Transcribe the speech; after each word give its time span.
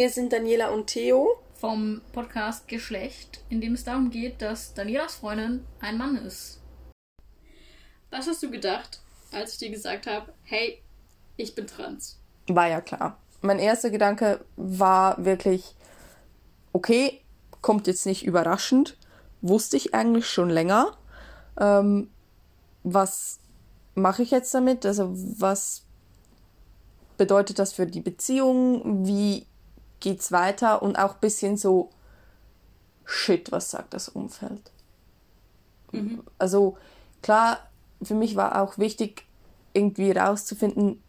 Hier 0.00 0.08
sind 0.08 0.32
Daniela 0.32 0.70
und 0.70 0.86
Theo. 0.86 1.28
Vom 1.56 2.00
Podcast 2.14 2.66
Geschlecht, 2.68 3.44
in 3.50 3.60
dem 3.60 3.74
es 3.74 3.84
darum 3.84 4.08
geht, 4.08 4.40
dass 4.40 4.72
Danielas 4.72 5.16
Freundin 5.16 5.66
ein 5.78 5.98
Mann 5.98 6.16
ist. 6.16 6.58
Was 8.10 8.26
hast 8.26 8.42
du 8.42 8.50
gedacht, 8.50 9.02
als 9.30 9.52
ich 9.52 9.58
dir 9.58 9.68
gesagt 9.68 10.06
habe, 10.06 10.32
hey, 10.44 10.80
ich 11.36 11.54
bin 11.54 11.66
trans? 11.66 12.18
War 12.48 12.66
ja 12.66 12.80
klar. 12.80 13.18
Mein 13.42 13.58
erster 13.58 13.90
Gedanke 13.90 14.42
war 14.56 15.22
wirklich, 15.22 15.74
okay, 16.72 17.20
kommt 17.60 17.86
jetzt 17.86 18.06
nicht 18.06 18.24
überraschend, 18.24 18.96
wusste 19.42 19.76
ich 19.76 19.92
eigentlich 19.92 20.30
schon 20.30 20.48
länger. 20.48 20.96
Ähm, 21.60 22.08
was 22.84 23.38
mache 23.94 24.22
ich 24.22 24.30
jetzt 24.30 24.54
damit? 24.54 24.86
Also 24.86 25.10
was 25.12 25.82
bedeutet 27.18 27.58
das 27.58 27.74
für 27.74 27.84
die 27.84 28.00
Beziehung? 28.00 29.06
Wie 29.06 29.44
geht's 30.00 30.32
weiter? 30.32 30.82
Und 30.82 30.98
auch 30.98 31.14
ein 31.14 31.20
bisschen 31.20 31.56
so, 31.56 31.90
shit, 33.04 33.52
was 33.52 33.70
sagt 33.70 33.94
das 33.94 34.08
Umfeld? 34.08 34.70
Mhm. 35.92 36.22
Also 36.38 36.76
klar, 37.22 37.58
für 38.02 38.14
mich 38.14 38.36
war 38.36 38.60
auch 38.60 38.78
wichtig, 38.78 39.24
irgendwie 39.72 40.10
rauszufinden, 40.10 41.02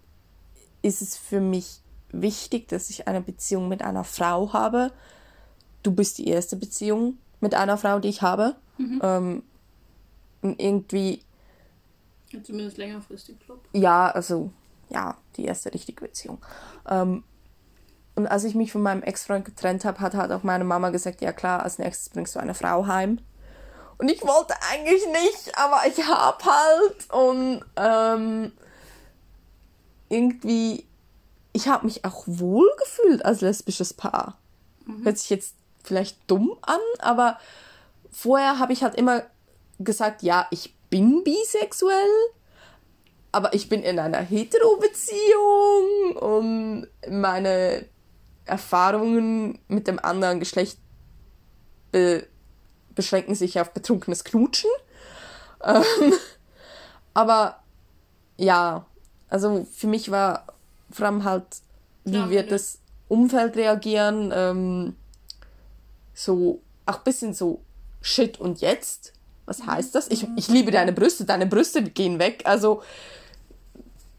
ist 0.81 1.01
es 1.01 1.17
für 1.17 1.39
mich 1.39 1.81
wichtig, 2.11 2.67
dass 2.67 2.89
ich 2.89 3.07
eine 3.07 3.21
Beziehung 3.21 3.67
mit 3.67 3.81
einer 3.81 4.03
Frau 4.03 4.53
habe. 4.53 4.91
Du 5.83 5.91
bist 5.91 6.17
die 6.17 6.27
erste 6.27 6.55
Beziehung 6.55 7.17
mit 7.39 7.55
einer 7.55 7.77
Frau, 7.77 7.99
die 7.99 8.09
ich 8.09 8.21
habe. 8.21 8.55
Mhm. 8.77 8.99
Ähm, 9.03 9.43
irgendwie. 10.41 11.23
Zumindest 12.43 12.77
längerfristig, 12.77 13.39
Club. 13.39 13.67
Ja, 13.73 14.09
also, 14.09 14.51
ja, 14.89 15.17
die 15.37 15.45
erste 15.45 15.73
richtige 15.73 16.05
Beziehung. 16.05 16.39
Ähm, 16.87 17.23
und 18.15 18.27
als 18.27 18.43
ich 18.43 18.55
mich 18.55 18.71
von 18.71 18.81
meinem 18.81 19.03
Ex-Freund 19.03 19.45
getrennt 19.45 19.85
habe, 19.85 19.99
hat 19.99 20.13
halt 20.13 20.31
auch 20.31 20.43
meine 20.43 20.63
Mama 20.63 20.89
gesagt, 20.89 21.21
ja 21.21 21.31
klar, 21.31 21.63
als 21.63 21.79
nächstes 21.79 22.09
bringst 22.09 22.35
du 22.35 22.39
eine 22.39 22.53
Frau 22.53 22.85
heim. 22.87 23.19
Und 23.97 24.09
ich 24.09 24.21
wollte 24.23 24.53
eigentlich 24.71 25.05
nicht, 25.07 25.57
aber 25.57 25.81
ich 25.87 26.07
hab 26.07 26.43
halt 26.43 27.11
und 27.11 27.63
ähm, 27.77 28.51
irgendwie, 30.09 30.85
ich 31.53 31.67
habe 31.67 31.85
mich 31.85 32.03
auch 32.03 32.23
wohl 32.25 32.69
gefühlt 32.79 33.23
als 33.23 33.41
lesbisches 33.41 33.93
Paar. 33.93 34.37
Mhm. 34.85 35.05
Hört 35.05 35.17
sich 35.19 35.29
jetzt 35.29 35.55
vielleicht 35.83 36.17
dumm 36.27 36.57
an, 36.61 36.79
aber 36.99 37.39
vorher 38.11 38.59
habe 38.59 38.73
ich 38.73 38.83
halt 38.83 38.95
immer 38.95 39.23
gesagt, 39.79 40.21
ja, 40.21 40.47
ich 40.51 40.75
bin 40.89 41.23
bisexuell, 41.23 42.09
aber 43.31 43.53
ich 43.53 43.69
bin 43.69 43.83
in 43.83 43.99
einer 43.99 44.19
Hetero-Beziehung 44.19 46.17
und 46.17 46.87
meine 47.09 47.85
Erfahrungen 48.45 49.59
mit 49.67 49.87
dem 49.87 49.99
anderen 49.99 50.39
Geschlecht 50.39 50.77
be 51.91 52.27
beschränken 52.93 53.35
sich 53.35 53.57
auf 53.59 53.71
betrunkenes 53.71 54.25
Knutschen. 54.25 54.69
Ähm, 55.63 55.83
aber 57.13 57.63
ja, 58.35 58.85
also 59.29 59.65
für 59.73 59.87
mich 59.87 60.11
war 60.11 60.45
vor 60.89 61.05
allem 61.05 61.23
halt, 61.23 61.45
wie 62.03 62.15
ja, 62.15 62.29
wird 62.29 62.51
das 62.51 62.79
Umfeld 63.07 63.55
reagieren, 63.55 64.31
ähm, 64.35 64.95
so 66.13 66.61
auch 66.85 66.97
ein 66.97 67.03
bisschen 67.05 67.33
so 67.33 67.61
Shit 68.01 68.41
und 68.41 68.59
jetzt 68.59 69.13
was 69.51 69.59
mhm. 69.59 69.67
heißt 69.67 69.95
das? 69.95 70.07
Ich, 70.09 70.25
ich 70.37 70.47
liebe 70.47 70.71
deine 70.71 70.93
Brüste, 70.93 71.25
deine 71.25 71.45
Brüste 71.45 71.83
gehen 71.83 72.19
weg. 72.19 72.43
Also 72.45 72.81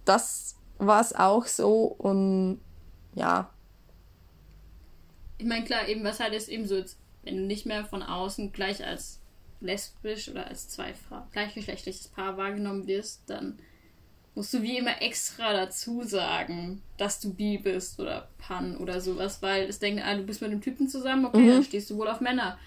das 0.04 0.56
war 0.78 1.00
es 1.00 1.14
auch 1.14 1.46
so 1.46 1.84
und 1.84 2.60
ja. 3.14 3.48
Ich 5.42 5.48
meine, 5.48 5.64
klar, 5.64 5.88
eben, 5.88 6.04
was 6.04 6.20
halt 6.20 6.34
ist 6.34 6.48
eben 6.48 6.66
so, 6.66 6.82
wenn 7.24 7.36
du 7.36 7.42
nicht 7.42 7.66
mehr 7.66 7.84
von 7.84 8.02
außen 8.02 8.52
gleich 8.52 8.84
als 8.84 9.20
lesbisch 9.60 10.28
oder 10.28 10.46
als 10.46 10.68
zwei 10.68 10.94
gleichgeschlechtliches 11.32 12.08
Paar 12.08 12.36
wahrgenommen 12.36 12.86
wirst, 12.86 13.22
dann 13.26 13.58
musst 14.34 14.54
du 14.54 14.62
wie 14.62 14.78
immer 14.78 15.02
extra 15.02 15.52
dazu 15.52 16.02
sagen, 16.04 16.82
dass 16.96 17.20
du 17.20 17.34
bi 17.34 17.58
bist 17.58 18.00
oder 18.00 18.28
pan 18.38 18.76
oder 18.76 19.00
sowas, 19.00 19.42
weil 19.42 19.68
es 19.68 19.78
denken, 19.78 20.02
ah, 20.04 20.14
du 20.14 20.22
bist 20.22 20.40
mit 20.40 20.50
einem 20.50 20.62
Typen 20.62 20.88
zusammen, 20.88 21.26
okay, 21.26 21.38
mhm. 21.38 21.48
dann 21.48 21.64
stehst 21.64 21.90
du 21.90 21.96
wohl 21.96 22.08
auf 22.08 22.20
Männer 22.20 22.58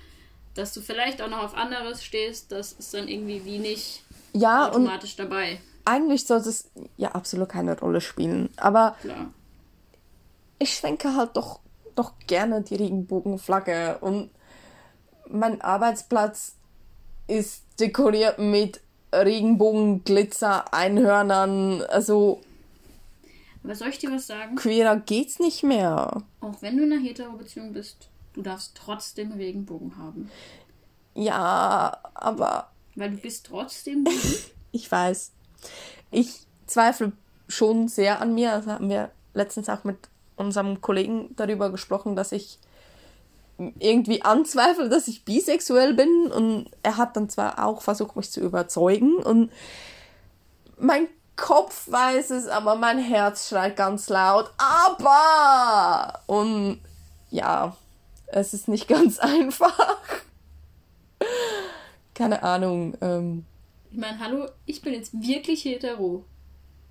dass 0.55 0.73
du 0.73 0.81
vielleicht 0.81 1.21
auch 1.21 1.29
noch 1.29 1.43
auf 1.43 1.53
anderes 1.53 2.03
stehst, 2.03 2.51
das 2.51 2.73
ist 2.73 2.93
dann 2.93 3.07
irgendwie 3.07 3.45
wie 3.45 3.59
nicht 3.59 4.03
ja, 4.33 4.67
automatisch 4.67 5.15
dabei. 5.15 5.59
Eigentlich 5.83 6.25
sollte 6.25 6.49
es 6.49 6.71
ja 6.97 7.11
absolut 7.11 7.49
keine 7.49 7.77
Rolle 7.77 8.01
spielen. 8.01 8.49
Aber 8.57 8.95
Klar. 9.01 9.31
ich 10.57 10.73
schwenke 10.73 11.15
halt 11.15 11.37
doch, 11.37 11.59
doch 11.95 12.13
gerne 12.27 12.61
die 12.61 12.75
Regenbogenflagge. 12.75 13.97
Und 14.01 14.29
mein 15.29 15.61
Arbeitsplatz 15.61 16.55
ist 17.27 17.63
dekoriert 17.79 18.39
mit 18.39 18.81
Regenbogen, 19.13 20.03
Glitzer, 20.03 20.73
Einhörnern. 20.73 21.81
Also. 21.83 22.41
Aber 23.63 23.75
soll 23.75 23.89
ich 23.89 23.99
dir 23.99 24.11
was 24.11 24.27
sagen? 24.27 24.55
Queerer 24.55 24.97
geht's 24.97 25.39
nicht 25.39 25.63
mehr. 25.63 26.23
Auch 26.41 26.61
wenn 26.61 26.77
du 26.77 26.83
in 26.83 26.93
einer 26.93 27.01
Hetero-Beziehung 27.01 27.73
bist. 27.73 28.09
Du 28.33 28.41
darfst 28.41 28.75
trotzdem 28.75 29.31
Regenbogen 29.31 29.97
haben. 29.97 30.29
Ja, 31.13 31.97
aber. 32.13 32.69
Weil 32.95 33.11
du 33.11 33.17
bist 33.17 33.47
trotzdem. 33.47 34.05
ich 34.71 34.91
weiß. 34.91 35.31
Ich 36.11 36.45
zweifle 36.67 37.13
schon 37.47 37.87
sehr 37.87 38.21
an 38.21 38.35
mir. 38.35 38.51
Also 38.51 38.71
haben 38.71 38.89
wir 38.89 39.11
letztens 39.33 39.69
auch 39.69 39.83
mit 39.83 39.97
unserem 40.35 40.81
Kollegen 40.81 41.33
darüber 41.35 41.69
gesprochen, 41.69 42.15
dass 42.15 42.31
ich 42.31 42.59
irgendwie 43.57 44.21
anzweifle, 44.21 44.89
dass 44.89 45.07
ich 45.07 45.25
bisexuell 45.25 45.93
bin. 45.93 46.31
Und 46.31 46.69
er 46.83 46.97
hat 46.97 47.15
dann 47.15 47.29
zwar 47.29 47.65
auch 47.65 47.81
versucht, 47.81 48.15
mich 48.15 48.31
zu 48.31 48.41
überzeugen. 48.41 49.17
Und 49.17 49.51
mein 50.77 51.07
Kopf 51.35 51.89
weiß 51.89 52.31
es, 52.31 52.47
aber 52.47 52.75
mein 52.75 52.99
Herz 52.99 53.49
schreit 53.49 53.75
ganz 53.75 54.09
laut. 54.09 54.51
Aber! 54.57 56.19
Und 56.27 56.81
ja, 57.29 57.75
es 58.27 58.53
ist 58.53 58.67
nicht 58.67 58.87
ganz 58.89 59.19
einfach. 59.19 59.97
Keine 62.13 62.43
Ahnung. 62.43 62.95
Ähm. 63.01 63.45
Ich 63.91 63.97
meine, 63.97 64.19
hallo, 64.19 64.47
ich 64.65 64.81
bin 64.81 64.93
jetzt 64.93 65.13
wirklich 65.13 65.63
hetero. 65.63 66.25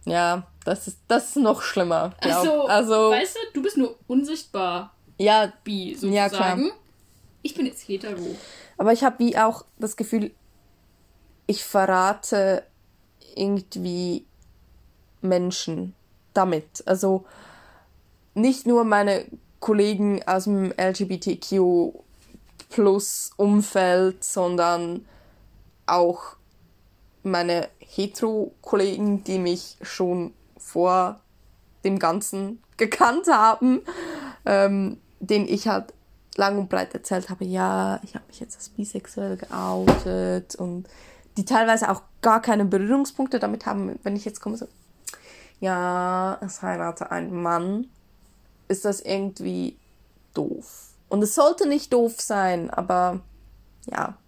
Ja, 0.07 0.47
das 0.65 0.89
ist, 0.89 0.99
das 1.09 1.31
ist 1.31 1.37
noch 1.37 1.63
schlimmer. 1.63 2.13
Glaub. 2.21 2.37
Also, 2.37 2.67
also, 2.67 3.11
weißt 3.11 3.37
du, 3.37 3.41
du 3.55 3.63
bist 3.63 3.77
nur 3.77 3.97
unsichtbar. 4.07 4.95
Ja, 5.19 5.53
bi, 5.63 5.95
sozusagen. 5.95 6.15
Ja, 6.15 6.29
klar. 6.29 6.59
Ich 7.43 7.55
bin 7.55 7.67
jetzt 7.67 7.87
hetero. 7.87 8.37
Aber 8.79 8.93
ich 8.93 9.05
habe 9.05 9.19
wie 9.19 9.37
auch 9.37 9.65
das 9.79 9.97
Gefühl, 9.97 10.33
ich 11.47 11.63
verrate 11.65 12.65
irgendwie 13.37 14.25
Menschen 15.21 15.95
damit. 16.33 16.83
Also 16.87 17.25
nicht 18.35 18.67
nur 18.67 18.85
meine 18.85 19.27
Kollegen 19.61 20.23
aus 20.27 20.45
dem 20.45 20.73
LGBTQ 20.73 21.95
plus 22.71 23.31
Umfeld, 23.37 24.25
sondern 24.25 25.07
auch 25.87 26.37
meine 27.23 27.69
Hetero-Kollegen, 27.79 29.25
die 29.25 29.39
mich 29.39 29.77
schon 29.83 30.33
vor 30.75 31.21
dem 31.85 32.01
Ganzen 32.01 32.61
gekannt 32.77 33.29
haben, 33.29 33.83
ähm, 34.45 34.99
den 35.21 35.47
ich 35.47 35.69
halt 35.69 35.95
lang 36.35 36.59
und 36.59 36.69
breit 36.69 36.93
erzählt 36.95 37.31
habe, 37.31 37.45
ja, 37.45 38.01
ich 38.03 38.17
habe 38.17 38.25
mich 38.27 38.41
jetzt 38.41 38.57
als 38.57 38.71
bisexuell 38.71 39.37
geoutet 39.37 40.57
und 40.57 40.89
die 41.37 41.45
teilweise 41.45 41.89
auch 41.93 42.03
gar 42.23 42.43
keine 42.43 42.65
Berührungspunkte 42.65 43.39
damit 43.39 43.67
haben, 43.67 44.01
wenn 44.03 44.17
ich 44.17 44.25
jetzt 44.25 44.41
komme 44.41 44.57
so, 44.57 44.67
ja, 45.61 46.39
es 46.45 46.61
heirate 46.61 47.13
ein 47.13 47.33
Mann 47.33 47.89
ist 48.67 48.85
das 48.85 49.01
irgendwie 49.01 49.77
doof. 50.33 50.89
Und 51.09 51.23
es 51.23 51.37
sollte 51.37 51.69
nicht 51.69 51.93
doof 51.93 52.21
sein, 52.21 52.69
aber 52.69 53.21
ja. 53.89 54.19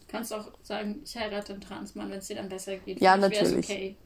Du 0.00 0.06
kannst 0.08 0.34
auch 0.34 0.50
sagen, 0.62 1.00
ich 1.02 1.16
heirate 1.16 1.54
einen 1.54 1.62
Transmann, 1.62 2.10
wenn 2.10 2.18
es 2.18 2.26
dir 2.26 2.36
dann 2.36 2.50
besser 2.50 2.76
geht. 2.76 3.00
Ja, 3.00 3.16
natürlich. 3.16 3.70
Okay. 3.70 3.96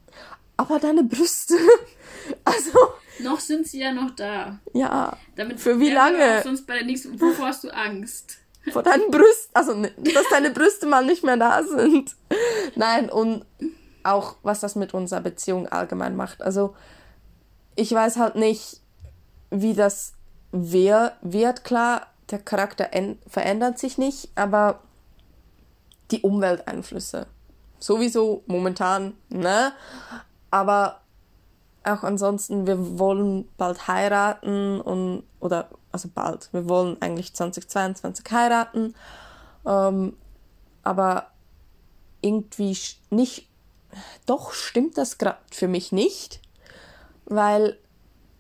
Aber 0.57 0.79
deine 0.79 1.05
Brüste, 1.05 1.55
also. 2.45 2.79
Noch 3.21 3.41
sind 3.41 3.67
sie 3.67 3.81
ja 3.81 3.93
noch 3.93 4.11
da. 4.11 4.59
Ja. 4.75 5.17
Damit 5.37 5.61
Für 5.61 5.81
wie 5.81 5.91
lange? 5.91 6.43
Sonst 6.43 6.67
bei 6.67 6.75
der 6.75 6.85
nächsten. 6.85 7.19
Wovor 7.21 7.47
hast 7.47 7.65
du 7.65 7.71
Angst? 7.71 8.39
Vor 8.73 8.83
deinen 8.83 9.11
Brüsten, 9.11 9.55
also 9.55 9.81
dass 9.81 10.29
deine 10.29 10.51
Brüste 10.51 10.87
mal 10.87 11.05
nicht 11.05 11.23
mehr 11.23 11.37
da 11.37 11.63
sind. 11.63 12.17
Nein, 12.75 13.09
und 13.09 13.45
auch 14.03 14.37
was 14.43 14.61
das 14.61 14.75
mit 14.75 14.93
unserer 14.93 15.21
Beziehung 15.21 15.69
allgemein 15.69 16.17
macht. 16.17 16.43
Also 16.43 16.75
ich 17.77 17.93
weiß 17.93 18.17
halt 18.17 18.35
nicht, 18.35 18.81
wie 19.51 19.75
das 19.75 20.15
wer 20.51 21.17
wird. 21.23 21.63
Klar, 21.63 22.09
der 22.31 22.41
Charakter 22.41 22.91
verändert 23.29 23.79
sich 23.79 23.99
nicht, 23.99 24.31
aber 24.35 24.81
die 26.11 26.23
Umwelteinflüsse 26.23 27.29
sowieso 27.79 28.43
momentan, 28.47 29.15
ne? 29.29 29.73
Aber 30.51 31.01
auch 31.85 32.03
ansonsten, 32.03 32.67
wir 32.67 32.99
wollen 32.99 33.49
bald 33.57 33.89
heiraten 33.89 34.81
und, 34.81 35.23
oder, 35.41 35.69
also 35.93 36.09
bald, 36.13 36.49
wir 36.53 36.69
wollen 36.69 37.01
eigentlich 37.01 37.35
2022 37.35 38.25
heiraten, 38.31 38.95
ähm, 39.65 40.17
aber 40.83 41.29
irgendwie 42.23 42.77
nicht, 43.11 43.49
doch 44.27 44.53
stimmt 44.53 44.99
das 44.99 45.19
gerade 45.19 45.39
für 45.51 45.69
mich 45.69 45.93
nicht, 45.93 46.41
weil 47.25 47.79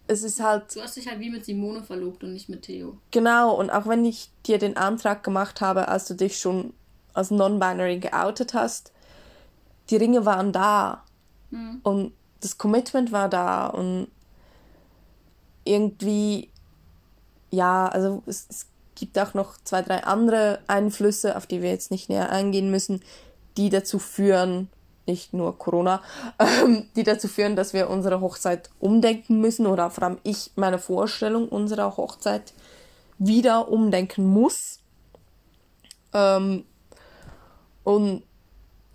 es 0.09 0.23
ist 0.23 0.41
halt. 0.41 0.75
Du 0.75 0.81
hast 0.81 0.97
dich 0.97 1.09
halt 1.09 1.20
wie 1.20 1.31
mit 1.31 1.44
Simone 1.44 1.82
verlobt 1.82 2.23
und 2.25 2.32
nicht 2.32 2.49
mit 2.49 2.62
Theo. 2.62 2.99
Genau, 3.11 3.55
und 3.55 3.70
auch 3.70 3.87
wenn 3.87 4.05
ich 4.05 4.31
dir 4.47 4.59
den 4.59 4.76
Antrag 4.76 5.25
gemacht 5.25 5.61
habe, 5.61 5.88
als 5.88 6.06
du 6.06 6.14
dich 6.14 6.38
schon 6.38 6.73
als 7.14 7.31
non-binary 7.31 7.99
geoutet 7.99 8.55
hast, 8.55 8.93
die 9.91 9.97
Ringe 9.97 10.25
waren 10.25 10.52
da. 10.52 11.02
Mhm. 11.51 11.81
Und 11.83 12.13
das 12.41 12.59
Commitment 12.59 13.13
war 13.13 13.29
da. 13.29 13.67
Und 13.67 14.09
irgendwie, 15.65 16.51
ja, 17.51 17.89
also 17.89 18.23
es, 18.27 18.47
es 18.49 18.67
gibt 18.95 19.19
auch 19.19 19.35
noch 19.35 19.57
zwei, 19.63 19.83
drei 19.83 20.05
andere 20.05 20.61
Einflüsse, 20.67 21.37
auf 21.37 21.47
die 21.47 21.63
wir 21.63 21.71
jetzt 21.71 21.91
nicht 21.91 22.09
näher 22.09 22.31
eingehen 22.31 22.71
müssen, 22.71 23.03
die 23.57 23.71
dazu 23.71 23.99
führen, 23.99 24.69
nicht 25.07 25.33
nur 25.33 25.57
Corona, 25.59 26.03
ähm, 26.39 26.89
die 26.97 27.05
dazu 27.05 27.29
führen, 27.29 27.57
dass 27.57 27.73
wir 27.73 27.89
unsere 27.91 28.21
Hochzeit 28.21 28.71
umdenken 28.81 29.41
müssen 29.41 29.67
oder 29.67 29.91
vor 29.91 30.05
allem 30.05 30.19
ich 30.25 30.51
meine 30.57 30.79
Vorstellung 30.79 31.49
unserer 31.49 31.97
Hochzeit 31.97 32.53
wieder 33.19 33.69
umdenken 33.69 34.27
muss. 34.27 34.81
Ähm, 36.13 36.65
und 37.85 38.25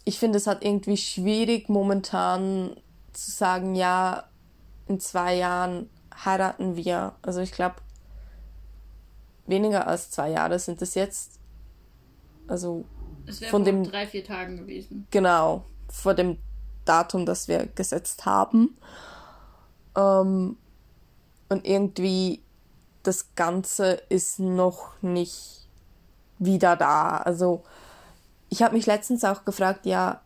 ich 0.06 0.20
finde 0.20 0.38
es 0.38 0.48
halt 0.48 0.64
irgendwie 0.64 0.98
schwierig 0.98 1.70
momentan 1.70 2.76
zu 3.14 3.32
sagen, 3.32 3.76
ja, 3.76 4.26
in 4.88 5.00
zwei 5.00 5.36
Jahren 5.36 5.90
heiraten 6.26 6.76
wir. 6.76 7.16
Also 7.22 7.42
ich 7.42 7.52
glaube, 7.52 7.76
weniger 9.48 9.88
als 9.88 10.12
zwei 10.12 10.32
Jahre 10.32 10.60
sind 10.60 10.82
es 10.82 10.96
jetzt. 10.96 11.40
Also 12.48 12.86
es 13.26 13.44
von 13.46 13.64
dem 13.64 13.84
drei, 13.84 14.08
vier 14.08 14.24
Tagen 14.24 14.58
gewesen. 14.58 15.08
Genau 15.12 15.66
vor 15.92 16.14
dem 16.14 16.38
Datum, 16.86 17.26
das 17.26 17.48
wir 17.48 17.68
gesetzt 17.68 18.26
haben. 18.26 18.78
Ähm, 19.96 20.58
und 21.50 21.68
irgendwie 21.68 22.42
das 23.04 23.36
Ganze 23.36 24.02
ist 24.10 24.40
noch 24.40 24.94
nicht 25.02 25.68
wieder 26.40 26.76
da. 26.76 27.18
Also 27.18 27.64
ich 28.52 28.62
habe 28.62 28.76
mich 28.76 28.86
letztens 28.86 29.24
auch 29.24 29.46
gefragt, 29.46 29.86
ja, 29.86 30.22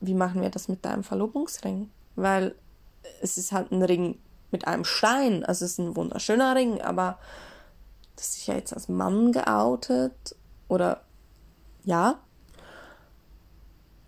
wie 0.00 0.14
machen 0.14 0.40
wir 0.40 0.48
das 0.48 0.68
mit 0.68 0.84
deinem 0.84 1.02
Verlobungsring? 1.02 1.90
Weil 2.14 2.54
es 3.20 3.36
ist 3.36 3.50
halt 3.50 3.72
ein 3.72 3.82
Ring 3.82 4.18
mit 4.52 4.66
einem 4.68 4.84
Stein. 4.84 5.44
Also 5.44 5.64
es 5.64 5.72
ist 5.72 5.78
ein 5.78 5.96
wunderschöner 5.96 6.54
Ring, 6.54 6.80
aber 6.80 7.18
das 8.14 8.28
ist 8.28 8.46
ja 8.46 8.54
jetzt 8.54 8.72
als 8.72 8.88
Mann 8.88 9.32
geoutet 9.32 10.36
oder 10.68 11.02
ja. 11.82 12.20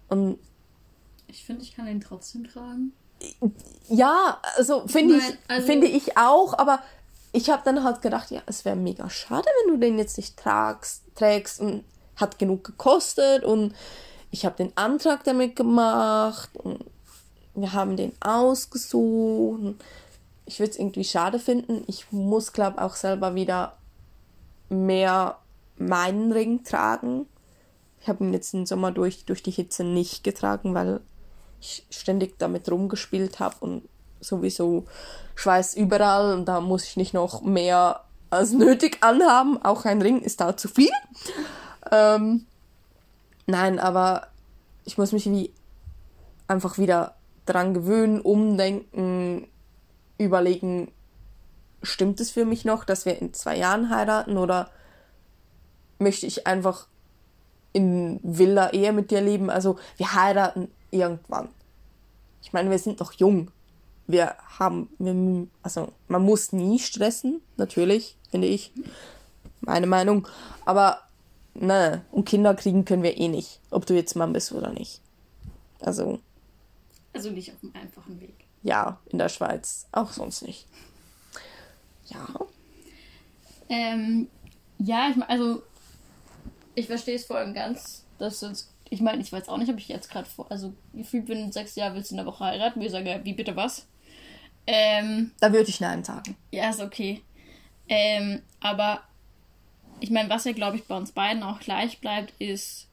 Und 0.08 0.38
ich 1.26 1.44
finde, 1.44 1.62
ich 1.62 1.74
kann 1.74 1.88
ihn 1.88 2.00
trotzdem 2.00 2.44
tragen. 2.44 2.92
Ja, 3.88 4.40
also 4.56 4.86
finde 4.86 5.16
ich, 5.16 5.38
also 5.48 5.66
finde 5.66 5.88
ich 5.88 6.16
auch, 6.16 6.56
aber 6.56 6.80
ich 7.32 7.50
habe 7.50 7.62
dann 7.64 7.82
halt 7.82 8.00
gedacht, 8.00 8.30
ja, 8.30 8.42
es 8.46 8.64
wäre 8.64 8.76
mega 8.76 9.10
schade, 9.10 9.48
wenn 9.64 9.74
du 9.74 9.80
den 9.80 9.98
jetzt 9.98 10.16
nicht 10.16 10.36
tragst, 10.36 11.02
trägst 11.16 11.60
und 11.60 11.84
hat 12.20 12.38
genug 12.38 12.64
gekostet 12.64 13.44
und 13.44 13.74
ich 14.30 14.44
habe 14.44 14.56
den 14.56 14.76
Antrag 14.76 15.24
damit 15.24 15.56
gemacht 15.56 16.50
und 16.54 16.84
wir 17.54 17.72
haben 17.72 17.96
den 17.96 18.12
ausgesucht. 18.20 19.74
Ich 20.46 20.60
würde 20.60 20.70
es 20.70 20.78
irgendwie 20.78 21.04
schade 21.04 21.38
finden. 21.38 21.84
Ich 21.86 22.10
muss, 22.12 22.52
glaube 22.52 22.80
auch 22.80 22.94
selber 22.94 23.34
wieder 23.34 23.76
mehr 24.68 25.38
meinen 25.76 26.32
Ring 26.32 26.62
tragen. 26.64 27.26
Ich 28.00 28.08
habe 28.08 28.24
ihn 28.24 28.32
jetzt 28.32 28.54
im 28.54 28.66
Sommer 28.66 28.92
durch, 28.92 29.24
durch 29.24 29.42
die 29.42 29.50
Hitze 29.50 29.84
nicht 29.84 30.24
getragen, 30.24 30.74
weil 30.74 31.00
ich 31.60 31.84
ständig 31.90 32.38
damit 32.38 32.70
rumgespielt 32.70 33.40
habe 33.40 33.56
und 33.60 33.88
sowieso 34.20 34.84
Schweiß 35.34 35.74
überall 35.74 36.34
und 36.34 36.46
da 36.46 36.60
muss 36.60 36.84
ich 36.84 36.96
nicht 36.96 37.14
noch 37.14 37.42
mehr 37.42 38.04
als 38.30 38.52
nötig 38.52 38.98
anhaben. 39.02 39.62
Auch 39.62 39.84
ein 39.84 40.00
Ring 40.00 40.20
ist 40.20 40.40
da 40.40 40.56
zu 40.56 40.68
viel. 40.68 40.90
Ähm, 41.90 42.46
nein, 43.46 43.78
aber 43.78 44.28
ich 44.84 44.98
muss 44.98 45.12
mich 45.12 45.26
wie 45.26 45.52
einfach 46.46 46.78
wieder 46.78 47.14
dran 47.46 47.74
gewöhnen, 47.74 48.20
umdenken, 48.20 49.48
überlegen, 50.18 50.92
stimmt 51.82 52.20
es 52.20 52.30
für 52.30 52.44
mich 52.44 52.64
noch, 52.64 52.84
dass 52.84 53.06
wir 53.06 53.20
in 53.20 53.32
zwei 53.32 53.56
Jahren 53.56 53.90
heiraten 53.90 54.36
oder 54.36 54.70
möchte 55.98 56.26
ich 56.26 56.46
einfach 56.46 56.86
in 57.72 58.20
Villa 58.22 58.70
Ehe 58.70 58.92
mit 58.92 59.10
dir 59.10 59.20
leben? 59.20 59.50
Also 59.50 59.78
wir 59.96 60.14
heiraten 60.14 60.68
irgendwann. 60.90 61.48
Ich 62.42 62.52
meine, 62.52 62.70
wir 62.70 62.78
sind 62.78 63.00
noch 63.00 63.12
jung. 63.12 63.50
Wir 64.06 64.34
haben, 64.58 64.88
wir, 64.98 65.46
also 65.62 65.92
man 66.08 66.22
muss 66.22 66.52
nie 66.52 66.78
stressen, 66.78 67.40
natürlich, 67.56 68.16
finde 68.30 68.48
ich. 68.48 68.72
Meine 69.60 69.86
Meinung. 69.86 70.26
Aber 70.64 71.02
ne, 71.54 72.04
und 72.10 72.28
Kinder 72.28 72.54
kriegen 72.54 72.84
können 72.84 73.02
wir 73.02 73.16
eh 73.18 73.28
nicht, 73.28 73.60
ob 73.70 73.86
du 73.86 73.94
jetzt 73.94 74.16
Mann 74.16 74.32
bist 74.32 74.52
oder 74.52 74.72
nicht. 74.72 75.00
Also. 75.80 76.20
Also 77.12 77.30
nicht 77.30 77.52
auf 77.52 77.60
dem 77.60 77.74
einfachen 77.74 78.20
Weg. 78.20 78.34
Ja, 78.62 78.98
in 79.06 79.18
der 79.18 79.28
Schweiz. 79.28 79.86
Auch 79.92 80.12
sonst 80.12 80.42
nicht. 80.42 80.66
Ja. 82.06 82.26
Ähm, 83.68 84.28
ja, 84.78 85.10
ich 85.10 85.22
also 85.22 85.62
ich 86.74 86.86
verstehe 86.86 87.16
es 87.16 87.24
vor 87.24 87.36
allem 87.36 87.54
ganz, 87.54 88.04
dass 88.18 88.42
uns 88.42 88.70
ich 88.90 89.00
meine, 89.00 89.22
ich 89.22 89.32
weiß 89.32 89.48
auch 89.48 89.56
nicht, 89.56 89.70
ob 89.70 89.78
ich 89.78 89.88
jetzt 89.88 90.10
gerade 90.10 90.28
vor. 90.28 90.46
Also, 90.50 90.74
gefühlt, 90.92 91.28
wenn 91.28 91.38
in 91.38 91.52
sechs 91.52 91.76
Jahren 91.76 91.94
willst 91.94 92.10
du 92.10 92.14
in 92.14 92.18
der 92.18 92.26
Woche 92.26 92.44
heiraten, 92.44 92.80
wir 92.80 92.90
sagen 92.90 93.06
ja, 93.06 93.24
wie 93.24 93.32
bitte 93.32 93.54
was? 93.54 93.86
Ähm, 94.66 95.30
da 95.40 95.52
würde 95.52 95.70
ich 95.70 95.80
Nein 95.80 96.02
sagen. 96.02 96.36
Ja, 96.50 96.70
ist 96.70 96.80
okay. 96.80 97.22
Ähm, 97.88 98.42
aber 98.60 99.02
ich 100.00 100.10
meine, 100.10 100.30
was 100.30 100.44
ja, 100.44 100.52
glaube 100.52 100.76
ich, 100.76 100.84
bei 100.84 100.96
uns 100.96 101.12
beiden 101.12 101.42
auch 101.42 101.60
gleich 101.60 102.00
bleibt, 102.00 102.32
ist, 102.38 102.88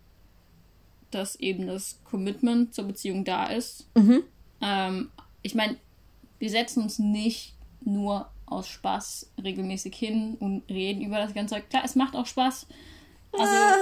dass 1.12 1.36
eben 1.38 1.68
das 1.68 2.00
Commitment 2.04 2.74
zur 2.74 2.86
Beziehung 2.86 3.24
da 3.24 3.46
ist. 3.48 3.88
Mhm. 3.96 4.24
Ähm, 4.62 5.12
ich 5.42 5.56
meine, 5.56 5.78
wir 6.40 6.50
setzen 6.50 6.84
uns 6.84 7.00
nicht 7.00 7.54
nur 7.82 8.30
aus 8.46 8.68
Spaß 8.68 9.32
regelmäßig 9.44 9.96
hin 9.96 10.36
und 10.40 10.64
reden 10.70 11.02
über 11.02 11.18
das 11.18 11.34
ganze 11.34 11.56
Zeug. 11.56 11.70
Klar, 11.70 11.84
es 11.86 11.96
macht 11.96 12.16
auch 12.16 12.26
Spaß. 12.26 12.68
Also, 13.34 13.46
na, 13.46 13.76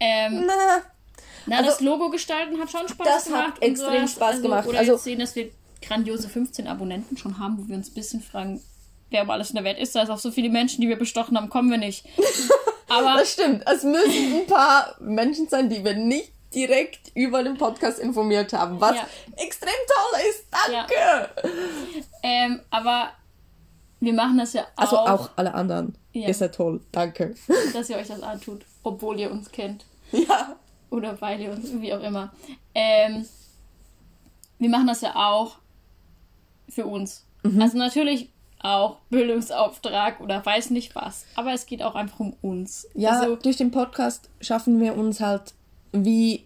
ähm, 0.00 0.44
na. 0.46 0.82
Na, 1.46 1.58
also, 1.58 1.70
das 1.70 1.80
Logo 1.80 2.10
gestalten 2.10 2.58
hat 2.58 2.70
schon 2.70 2.88
Spaß 2.88 3.06
das 3.06 3.24
gemacht. 3.24 3.44
Das 3.46 3.54
hat 3.56 3.62
extrem 3.62 4.06
so 4.06 4.14
Spaß 4.14 4.30
also, 4.30 4.42
gemacht. 4.42 4.66
Oder 4.66 4.78
also, 4.78 4.92
jetzt 4.92 5.04
sehen, 5.04 5.18
dass 5.18 5.36
wir 5.36 5.50
grandiose 5.82 6.28
15 6.28 6.66
Abonnenten 6.66 7.16
schon 7.16 7.38
haben, 7.38 7.58
wo 7.58 7.68
wir 7.68 7.76
uns 7.76 7.90
ein 7.90 7.94
bisschen 7.94 8.20
fragen, 8.20 8.60
wer 9.10 9.22
um 9.22 9.30
alles 9.30 9.50
in 9.50 9.56
der 9.56 9.64
Welt 9.64 9.78
ist. 9.78 9.94
Da 9.94 10.02
ist 10.02 10.10
auch 10.10 10.18
so 10.18 10.30
viele 10.30 10.50
Menschen, 10.50 10.80
die 10.80 10.88
wir 10.88 10.98
bestochen 10.98 11.36
haben, 11.36 11.48
kommen 11.48 11.70
wir 11.70 11.78
nicht. 11.78 12.06
Aber 12.90 13.18
das 13.18 13.32
stimmt. 13.32 13.64
Es 13.66 13.82
müssen 13.82 14.40
ein 14.40 14.46
paar 14.46 14.96
Menschen 15.00 15.48
sein, 15.48 15.68
die 15.68 15.84
wir 15.84 15.94
nicht 15.94 16.32
direkt 16.54 17.12
über 17.14 17.42
den 17.42 17.56
Podcast 17.56 17.98
informiert 17.98 18.52
haben, 18.52 18.80
was 18.80 18.96
ja. 18.96 19.06
extrem 19.36 19.70
toll 19.86 20.20
ist. 20.28 20.46
Danke. 20.50 20.94
Ja. 20.94 21.28
Ähm, 22.22 22.60
aber 22.70 23.10
wir 24.00 24.12
machen 24.12 24.38
das 24.38 24.52
ja 24.52 24.66
also 24.76 24.98
auch. 24.98 25.06
Also 25.06 25.24
auch 25.24 25.30
alle 25.36 25.54
anderen. 25.54 25.96
Ja. 26.12 26.28
Ist 26.28 26.40
ja 26.40 26.48
toll. 26.48 26.80
Danke. 26.90 27.34
Dass 27.72 27.88
ihr 27.88 27.96
euch 27.96 28.08
das 28.08 28.22
antut, 28.22 28.62
obwohl 28.82 29.18
ihr 29.20 29.30
uns 29.30 29.50
kennt. 29.50 29.84
Ja 30.10 30.56
oder 30.90 31.14
beide 31.14 31.50
und 31.50 31.80
wie 31.80 31.94
auch 31.94 32.02
immer. 32.02 32.32
Ähm, 32.74 33.26
wir 34.58 34.68
machen 34.68 34.88
das 34.88 35.00
ja 35.00 35.14
auch 35.14 35.56
für 36.68 36.84
uns. 36.84 37.24
Mhm. 37.42 37.62
Also 37.62 37.78
natürlich 37.78 38.30
auch 38.62 38.98
Bildungsauftrag 39.08 40.20
oder 40.20 40.44
weiß 40.44 40.70
nicht 40.70 40.94
was. 40.94 41.24
Aber 41.34 41.52
es 41.52 41.66
geht 41.66 41.82
auch 41.82 41.94
einfach 41.94 42.20
um 42.20 42.36
uns. 42.42 42.86
Ja, 42.94 43.20
also, 43.20 43.36
durch 43.36 43.56
den 43.56 43.70
Podcast 43.70 44.28
schaffen 44.40 44.80
wir 44.80 44.96
uns 44.96 45.20
halt 45.20 45.54
wie 45.92 46.44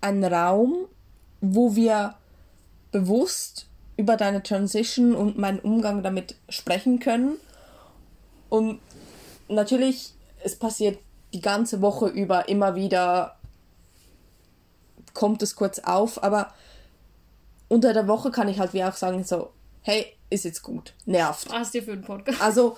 einen 0.00 0.24
Raum, 0.24 0.86
wo 1.40 1.76
wir 1.76 2.14
bewusst 2.90 3.66
über 3.96 4.16
deine 4.16 4.42
Transition 4.42 5.14
und 5.14 5.38
meinen 5.38 5.60
Umgang 5.60 6.02
damit 6.02 6.36
sprechen 6.48 6.98
können. 6.98 7.36
Und 8.48 8.80
natürlich, 9.48 10.14
es 10.42 10.58
passiert 10.58 10.98
die 11.32 11.40
ganze 11.40 11.80
Woche 11.82 12.08
über 12.08 12.48
immer 12.48 12.74
wieder 12.74 13.36
kommt 15.14 15.42
es 15.42 15.56
kurz 15.56 15.78
auf, 15.78 16.22
aber 16.22 16.52
unter 17.68 17.92
der 17.92 18.08
Woche 18.08 18.30
kann 18.30 18.48
ich 18.48 18.58
halt 18.58 18.72
wie 18.72 18.84
auch 18.84 18.94
sagen, 18.94 19.24
so, 19.24 19.50
hey, 19.82 20.06
ist 20.30 20.44
jetzt 20.44 20.62
gut, 20.62 20.94
nervt. 21.04 21.50
Was 21.50 21.70
dir 21.70 21.82
für 21.82 21.92
einen 21.92 22.02
Podcast? 22.02 22.40
Also, 22.40 22.76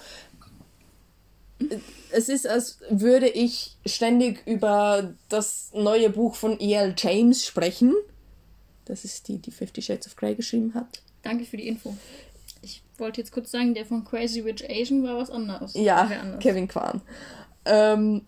es 2.10 2.28
ist, 2.28 2.46
als 2.46 2.78
würde 2.90 3.28
ich 3.28 3.76
ständig 3.86 4.46
über 4.46 5.14
das 5.28 5.70
neue 5.74 6.10
Buch 6.10 6.34
von 6.34 6.58
E.L. 6.60 6.94
James 6.96 7.46
sprechen. 7.46 7.94
Das 8.84 9.04
ist 9.04 9.28
die, 9.28 9.38
die 9.38 9.50
Fifty 9.50 9.80
Shades 9.80 10.06
of 10.06 10.16
Grey 10.16 10.34
geschrieben 10.34 10.74
hat. 10.74 11.02
Danke 11.22 11.44
für 11.44 11.56
die 11.56 11.68
Info. 11.68 11.96
Ich 12.60 12.82
wollte 12.98 13.20
jetzt 13.20 13.32
kurz 13.32 13.50
sagen, 13.50 13.74
der 13.74 13.86
von 13.86 14.04
Crazy 14.04 14.40
Rich 14.40 14.68
Asian 14.68 15.02
war 15.02 15.16
was 15.16 15.30
anderes. 15.30 15.74
Ja, 15.74 16.02
anders. 16.02 16.42
Kevin 16.42 16.68
Kwan. 16.68 17.00
Ähm, 17.64 18.26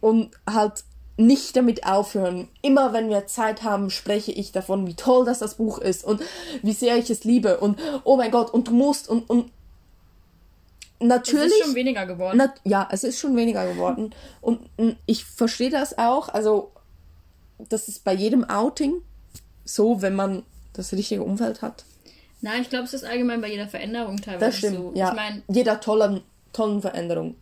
und 0.00 0.30
halt 0.48 0.84
nicht 1.16 1.54
damit 1.56 1.86
aufhören. 1.86 2.48
Immer 2.62 2.92
wenn 2.92 3.08
wir 3.08 3.26
Zeit 3.26 3.62
haben, 3.62 3.90
spreche 3.90 4.32
ich 4.32 4.50
davon, 4.52 4.86
wie 4.86 4.94
toll 4.94 5.24
das 5.24 5.38
das 5.38 5.54
Buch 5.56 5.78
ist 5.78 6.04
und 6.04 6.20
wie 6.62 6.72
sehr 6.72 6.96
ich 6.96 7.08
es 7.10 7.24
liebe 7.24 7.58
und 7.58 7.78
oh 8.04 8.16
mein 8.16 8.30
Gott 8.30 8.52
und 8.52 8.68
du 8.68 8.72
musst 8.72 9.08
und 9.08 9.28
und 9.30 9.50
natürlich 11.00 11.52
Es 11.52 11.58
ist 11.60 11.66
schon 11.66 11.74
weniger 11.74 12.06
geworden. 12.06 12.36
nat 12.38 12.60
ja, 12.64 12.88
es 12.90 13.04
ist 13.04 13.18
schon 13.18 13.36
weniger 13.36 13.66
geworden 13.72 14.14
und 14.40 14.60
mm, 14.78 14.90
ich 15.06 15.24
verstehe 15.24 15.70
das 15.70 15.98
auch, 15.98 16.28
also 16.28 16.72
das 17.68 17.88
ist 17.88 18.04
bei 18.04 18.12
jedem 18.14 18.44
Outing 18.44 19.02
so, 19.64 20.02
wenn 20.02 20.14
man 20.14 20.42
das 20.72 20.92
richtige 20.92 21.22
Umfeld 21.22 21.62
hat. 21.62 21.84
Nein, 22.40 22.62
ich 22.62 22.68
glaube, 22.68 22.84
es 22.84 22.92
ist 22.94 23.04
allgemein 23.04 23.40
bei 23.40 23.48
jeder 23.50 23.68
Veränderung 23.68 24.16
teilweise 24.18 24.44
Das 24.46 24.56
stimmt, 24.56 24.76
so. 24.76 24.92
ja. 24.94 25.10
Ich 25.10 25.14
meine, 25.14 25.42
Jeder 25.48 25.80
tollen, 25.80 26.20
tollen 26.52 26.82
Veränderung. 26.82 27.36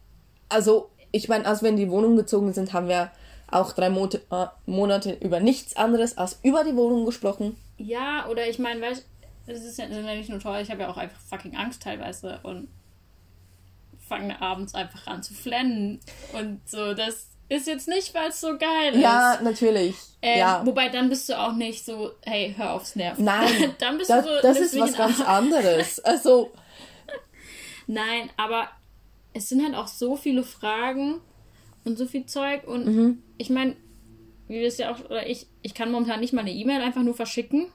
Also, 0.48 0.90
ich 1.10 1.28
meine, 1.28 1.44
als 1.46 1.62
wir 1.62 1.70
in 1.70 1.76
die 1.76 1.90
Wohnung 1.90 2.14
gezogen 2.16 2.52
sind, 2.52 2.72
haben 2.72 2.86
wir 2.86 3.10
auch 3.52 3.72
drei 3.72 3.90
Monate, 3.90 4.22
äh, 4.30 4.46
Monate 4.66 5.12
über 5.20 5.40
nichts 5.40 5.76
anderes 5.76 6.16
als 6.18 6.38
über 6.42 6.64
die 6.64 6.74
Wohnung 6.76 7.04
gesprochen. 7.06 7.56
ja, 7.78 8.26
oder 8.28 8.48
ich 8.48 8.58
meine, 8.58 8.80
weißt 8.80 9.06
es 9.46 9.64
ist 9.64 9.76
ja, 9.78 9.88
sind 9.88 10.06
ja 10.06 10.14
nicht 10.14 10.30
nur 10.30 10.38
toll, 10.38 10.60
ich 10.62 10.70
habe 10.70 10.82
ja 10.82 10.88
auch 10.90 10.96
einfach 10.96 11.18
fucking 11.28 11.56
Angst 11.56 11.82
teilweise 11.82 12.38
und 12.44 12.68
fange 14.08 14.40
abends 14.40 14.74
einfach 14.74 15.06
an 15.08 15.22
zu 15.22 15.34
flennen. 15.34 15.98
Und 16.32 16.60
so, 16.68 16.94
das 16.94 17.28
ist 17.48 17.66
jetzt 17.66 17.88
nicht, 17.88 18.14
weil 18.14 18.28
es 18.28 18.40
so 18.40 18.56
geil 18.56 18.98
Ja, 19.00 19.34
ist. 19.34 19.42
natürlich. 19.42 19.96
Ähm, 20.22 20.38
ja. 20.38 20.62
Wobei 20.64 20.88
dann 20.90 21.08
bist 21.08 21.28
du 21.28 21.36
auch 21.38 21.54
nicht 21.54 21.84
so, 21.84 22.12
hey, 22.22 22.54
hör 22.56 22.72
aufs 22.74 22.94
Nerv. 22.94 23.18
Nein, 23.18 23.74
dann 23.80 23.98
bist 23.98 24.10
das, 24.10 24.24
du 24.24 24.36
so, 24.36 24.42
das 24.42 24.58
ist 24.60 24.78
was 24.78 24.96
ganz 24.96 25.20
anderes. 25.20 25.98
Also, 26.04 26.52
Nein, 27.86 28.30
aber 28.36 28.68
es 29.32 29.48
sind 29.48 29.62
halt 29.64 29.74
auch 29.74 29.88
so 29.88 30.16
viele 30.16 30.42
Fragen 30.44 31.20
und 31.84 31.98
so 31.98 32.06
viel 32.06 32.26
Zeug 32.26 32.66
und 32.66 32.86
Mhm. 32.86 33.22
Ich 33.42 33.50
meine, 33.50 33.76
wie 34.48 34.60
wir 34.60 34.68
es 34.68 34.78
ja 34.78 34.92
auch, 34.92 35.04
oder 35.06 35.26
ich, 35.28 35.46
ich 35.62 35.74
kann 35.74 35.90
momentan 35.92 36.20
nicht 36.20 36.32
mal 36.32 36.40
eine 36.42 36.52
E-Mail 36.52 36.80
einfach 36.80 37.02
nur 37.02 37.14
verschicken. 37.14 37.66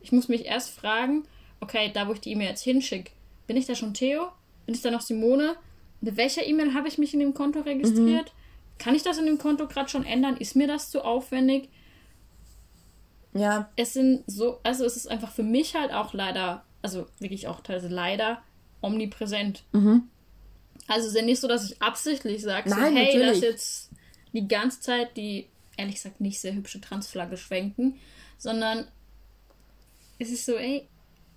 Ich 0.00 0.12
muss 0.12 0.28
mich 0.28 0.46
erst 0.46 0.70
fragen, 0.70 1.24
okay, 1.60 1.90
da 1.92 2.08
wo 2.08 2.12
ich 2.12 2.20
die 2.20 2.32
E-Mail 2.32 2.48
jetzt 2.48 2.62
hinschicke, 2.62 3.10
bin 3.46 3.56
ich 3.56 3.66
da 3.66 3.74
schon 3.74 3.94
Theo? 3.94 4.28
Bin 4.66 4.74
ich 4.74 4.82
da 4.82 4.90
noch 4.90 5.00
Simone? 5.00 5.56
Mit 6.00 6.16
welcher 6.16 6.46
E-Mail 6.46 6.74
habe 6.74 6.88
ich 6.88 6.98
mich 6.98 7.12
in 7.14 7.20
dem 7.20 7.34
Konto 7.34 7.60
registriert? 7.60 8.26
Mhm. 8.26 8.78
Kann 8.78 8.94
ich 8.94 9.02
das 9.02 9.18
in 9.18 9.26
dem 9.26 9.38
Konto 9.38 9.66
gerade 9.66 9.88
schon 9.88 10.04
ändern? 10.04 10.36
Ist 10.36 10.54
mir 10.54 10.68
das 10.68 10.90
zu 10.90 11.04
aufwendig? 11.04 11.68
ja, 13.34 13.68
es 13.76 13.92
sind 13.92 14.24
so, 14.26 14.58
also 14.62 14.84
es 14.84 14.96
ist 14.96 15.06
einfach 15.08 15.30
für 15.30 15.42
mich 15.42 15.74
halt 15.74 15.92
auch 15.92 16.12
leider, 16.14 16.64
also 16.82 17.06
wirklich 17.18 17.46
auch 17.46 17.60
teilweise 17.60 17.88
leider 17.88 18.42
omnipräsent. 18.80 19.64
Also 20.86 21.06
es 21.06 21.12
ist 21.12 21.16
ja 21.16 21.22
nicht 21.24 21.40
so, 21.40 21.48
dass 21.48 21.70
ich 21.70 21.80
absichtlich 21.82 22.42
sage, 22.42 22.70
so, 22.70 22.76
Mhm. 22.76 22.80
Hey, 22.80 22.92
natürlich. 23.06 23.26
lass 23.26 23.40
jetzt 23.40 23.90
die 24.32 24.46
ganze 24.48 24.80
Zeit 24.80 25.16
die, 25.16 25.46
ehrlich 25.76 25.96
gesagt, 25.96 26.20
nicht 26.20 26.40
sehr 26.40 26.54
hübsche 26.54 26.80
Transflagge 26.80 27.36
schwenken, 27.36 27.98
sondern 28.38 28.86
es 30.18 30.30
ist 30.30 30.46
so, 30.46 30.54
ey, 30.56 30.86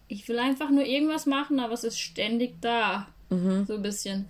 ich 0.08 0.28
will 0.28 0.40
einfach 0.40 0.70
nur 0.70 0.84
irgendwas 0.86 1.26
machen, 1.26 1.60
aber 1.60 1.74
es 1.74 1.84
ist 1.84 2.00
ständig 2.00 2.56
da. 2.62 3.08
Mhm. 3.30 3.66
So 3.66 3.76
ein 3.76 3.82
bisschen. 3.82 4.28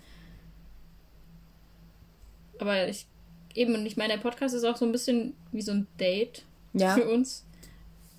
Aber 2.60 2.88
ich, 2.88 3.08
eben, 3.56 3.74
und 3.74 3.86
ich 3.86 3.98
meine, 3.98 4.13
der 4.13 4.20
Podcast 4.22 4.53
ist 4.53 4.63
auch 4.63 4.77
so 4.77 4.86
ein 4.86 4.91
bisschen 4.91 5.36
wie 5.51 5.62
so 5.62 5.72
ein 5.72 5.88
Date 6.00 6.44
Ja. 6.74 6.94
für 6.94 7.10
uns. 7.10 7.46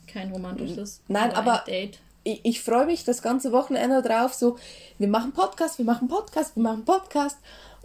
Kein 0.07 0.33
romantisches. 0.33 1.01
Nein, 1.09 1.31
ein 1.31 1.37
aber- 1.37 1.63
Date. 1.67 2.01
ich, 2.25 2.41
ich 2.45 2.61
freue 2.61 2.87
mich 2.87 3.05
das 3.05 3.23
ganze 3.23 3.53
Wochenende 3.53 4.03
drauf. 4.03 4.35
So, 4.35 4.59
wir 4.99 5.09
machen 5.09 5.33
Podcast, 5.33 5.79
wir 5.79 5.85
machen 5.85 6.09
Podcast, 6.09 6.57
wir 6.57 6.63
machen 6.63 6.85
Podcast. 6.85 7.39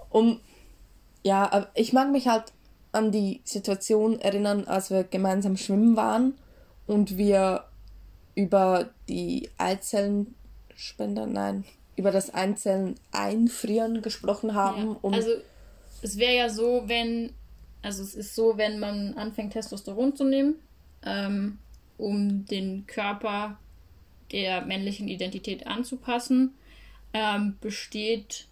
Und 0.09 0.41
ja, 1.27 1.51
aber 1.51 1.67
ich 1.75 1.91
mag 1.91 2.09
mich 2.09 2.29
halt 2.29 2.53
an 2.93 3.11
die 3.11 3.41
Situation 3.43 4.19
erinnern, 4.21 4.63
als 4.63 4.89
wir 4.89 5.03
gemeinsam 5.03 5.57
schwimmen 5.57 5.97
waren 5.97 6.35
und 6.87 7.17
wir 7.17 7.65
über 8.33 8.89
die 9.09 9.49
Eizellenspender, 9.57 11.27
nein, 11.27 11.65
über 11.97 12.11
das 12.11 12.33
Einzellen 12.33 12.95
einfrieren 13.11 14.01
gesprochen 14.01 14.55
haben. 14.55 14.95
Ja. 15.03 15.09
Also, 15.11 15.31
es 16.01 16.17
wäre 16.17 16.35
ja 16.35 16.49
so, 16.49 16.83
wenn. 16.85 17.33
Also, 17.81 18.03
es 18.03 18.15
ist 18.15 18.33
so, 18.33 18.57
wenn 18.57 18.79
man 18.79 19.13
anfängt, 19.15 19.51
Testosteron 19.51 20.15
zu 20.15 20.23
nehmen, 20.23 20.55
ähm, 21.05 21.57
um 21.97 22.45
den 22.45 22.87
Körper 22.87 23.59
der 24.31 24.61
männlichen 24.61 25.09
Identität 25.09 25.67
anzupassen, 25.67 26.53
ähm, 27.13 27.57
besteht 27.59 28.47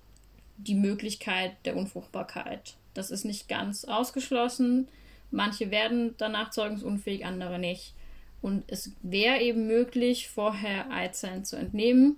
die 0.57 0.75
Möglichkeit 0.75 1.53
der 1.65 1.75
Unfruchtbarkeit. 1.75 2.75
Das 2.93 3.11
ist 3.11 3.25
nicht 3.25 3.47
ganz 3.47 3.85
ausgeschlossen. 3.85 4.87
Manche 5.31 5.71
werden 5.71 6.15
danach 6.17 6.51
zeugungsunfähig, 6.51 7.25
andere 7.25 7.59
nicht. 7.59 7.93
Und 8.41 8.63
es 8.67 8.91
wäre 9.01 9.41
eben 9.41 9.67
möglich, 9.67 10.29
vorher 10.29 10.91
Eizellen 10.91 11.45
zu 11.45 11.55
entnehmen 11.55 12.17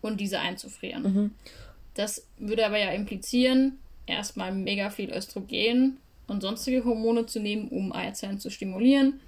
und 0.00 0.20
diese 0.20 0.40
einzufrieren. 0.40 1.04
Das 1.94 2.26
würde 2.38 2.66
aber 2.66 2.78
ja 2.78 2.90
implizieren, 2.90 3.78
erstmal 4.06 4.52
mega 4.52 4.90
viel 4.90 5.10
Östrogen 5.10 5.98
und 6.26 6.42
sonstige 6.42 6.84
Hormone 6.84 7.26
zu 7.26 7.40
nehmen, 7.40 7.68
um 7.68 7.92
Eizellen 7.92 8.40
zu 8.40 8.50
stimulieren, 8.50 9.20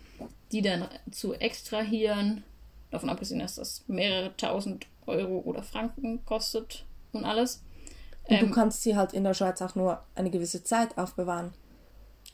die 0.53 0.63
dann 0.63 0.87
zu 1.11 1.35
extrahieren. 1.35 2.43
Davon 2.91 3.11
abgesehen, 3.11 3.41
dass 3.41 3.57
das 3.57 3.85
mehrere 3.87 4.37
tausend 4.37 4.87
Euro 5.07 5.41
oder 5.45 5.63
Franken 5.63 6.25
kostet 6.25 6.85
und 7.13 7.25
alles. 7.25 7.63
Und 8.29 8.41
du 8.41 8.47
Ähm, 8.47 8.53
kannst 8.53 8.83
sie 8.83 8.97
halt 8.97 9.13
in 9.13 9.25
der 9.25 9.35
Schweiz 9.35 9.61
auch 9.63 9.75
nur 9.75 10.03
eine 10.15 10.31
gewisse 10.31 10.63
Zeit 10.63 10.97
aufbewahren. 10.99 11.53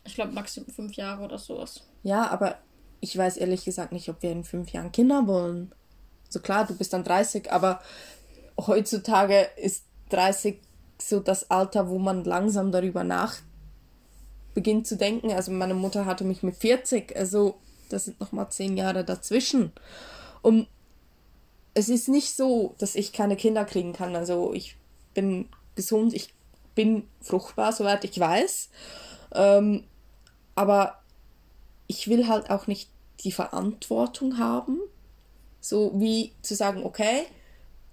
Ich 0.05 0.15
glaube, 0.15 0.33
maximal 0.33 0.71
fünf 0.71 0.95
Jahre 0.95 1.25
oder 1.25 1.39
sowas. 1.39 1.83
Ja, 2.03 2.29
aber 2.31 2.57
ich 3.01 3.17
weiß 3.17 3.37
ehrlich 3.37 3.65
gesagt 3.65 3.93
nicht, 3.93 4.09
ob 4.09 4.23
wir 4.23 4.33
in 4.33 4.45
fünf 4.45 4.71
Jahren 4.71 4.93
Kinder 4.93 5.27
wollen. 5.27 5.73
So 6.29 6.41
klar, 6.41 6.67
du 6.67 6.77
bist 6.77 6.93
dann 6.93 7.05
30, 7.05 7.53
aber 7.53 7.81
heutzutage 8.59 9.49
ist 9.57 9.85
30 10.11 10.61
so 11.01 11.21
das 11.21 11.51
Alter, 11.51 11.89
wo 11.89 11.99
man 11.99 12.25
langsam 12.25 12.73
darüber 12.73 13.05
nach 13.05 13.37
beginnt 14.55 14.87
zu 14.87 14.97
denken. 14.97 15.33
Also 15.33 15.51
meine 15.53 15.75
Mutter 15.75 16.07
hatte 16.07 16.25
mich 16.25 16.43
mit 16.43 16.57
40, 16.57 17.17
also 17.17 17.57
das 17.89 18.05
sind 18.05 18.21
nochmal 18.21 18.49
zehn 18.51 18.77
Jahre 18.77 19.05
dazwischen. 19.05 19.73
Und 20.43 20.69
es 21.75 21.89
ist 21.89 22.09
nicht 22.09 22.35
so, 22.35 22.75
dass 22.79 22.95
ich 22.95 23.13
keine 23.13 23.37
Kinder 23.37 23.65
kriegen 23.65 23.93
kann. 23.93 24.15
Also 24.15 24.53
ich 24.53 24.77
bin 25.13 25.49
gesund, 25.75 26.15
ich 26.15 26.35
bin 26.75 27.09
fruchtbar, 27.21 27.73
soweit 27.73 28.05
ich 28.05 28.19
weiß. 28.19 28.71
Ähm, 29.35 29.85
aber 30.55 31.01
ich 31.87 32.09
will 32.09 32.29
halt 32.29 32.51
auch 32.51 32.67
nicht 32.67 32.89
die 33.21 33.33
Verantwortung 33.33 34.39
haben, 34.39 34.79
so 35.61 35.93
wie 35.95 36.33
zu 36.43 36.55
sagen, 36.55 36.85
okay, 36.85 37.25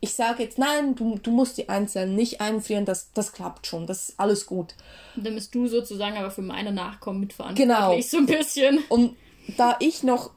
ich 0.03 0.15
sage 0.15 0.43
jetzt, 0.43 0.57
nein, 0.57 0.95
du, 0.95 1.19
du 1.19 1.31
musst 1.31 1.57
die 1.57 1.69
Einzelnen 1.69 2.15
nicht 2.15 2.41
einfrieren, 2.41 2.85
das, 2.85 3.11
das 3.13 3.33
klappt 3.33 3.67
schon, 3.67 3.85
das 3.85 4.09
ist 4.09 4.19
alles 4.19 4.47
gut. 4.47 4.73
Und 5.15 5.25
dann 5.25 5.35
bist 5.35 5.53
du 5.53 5.67
sozusagen 5.67 6.17
aber 6.17 6.31
für 6.31 6.41
meine 6.41 6.71
Nachkommen 6.71 7.19
mitverantwortlich. 7.19 7.67
Genau. 7.67 8.01
So 8.01 8.17
ein 8.17 8.25
bisschen. 8.25 8.79
Und 8.89 9.15
da 9.57 9.77
ich 9.79 10.01
noch 10.01 10.31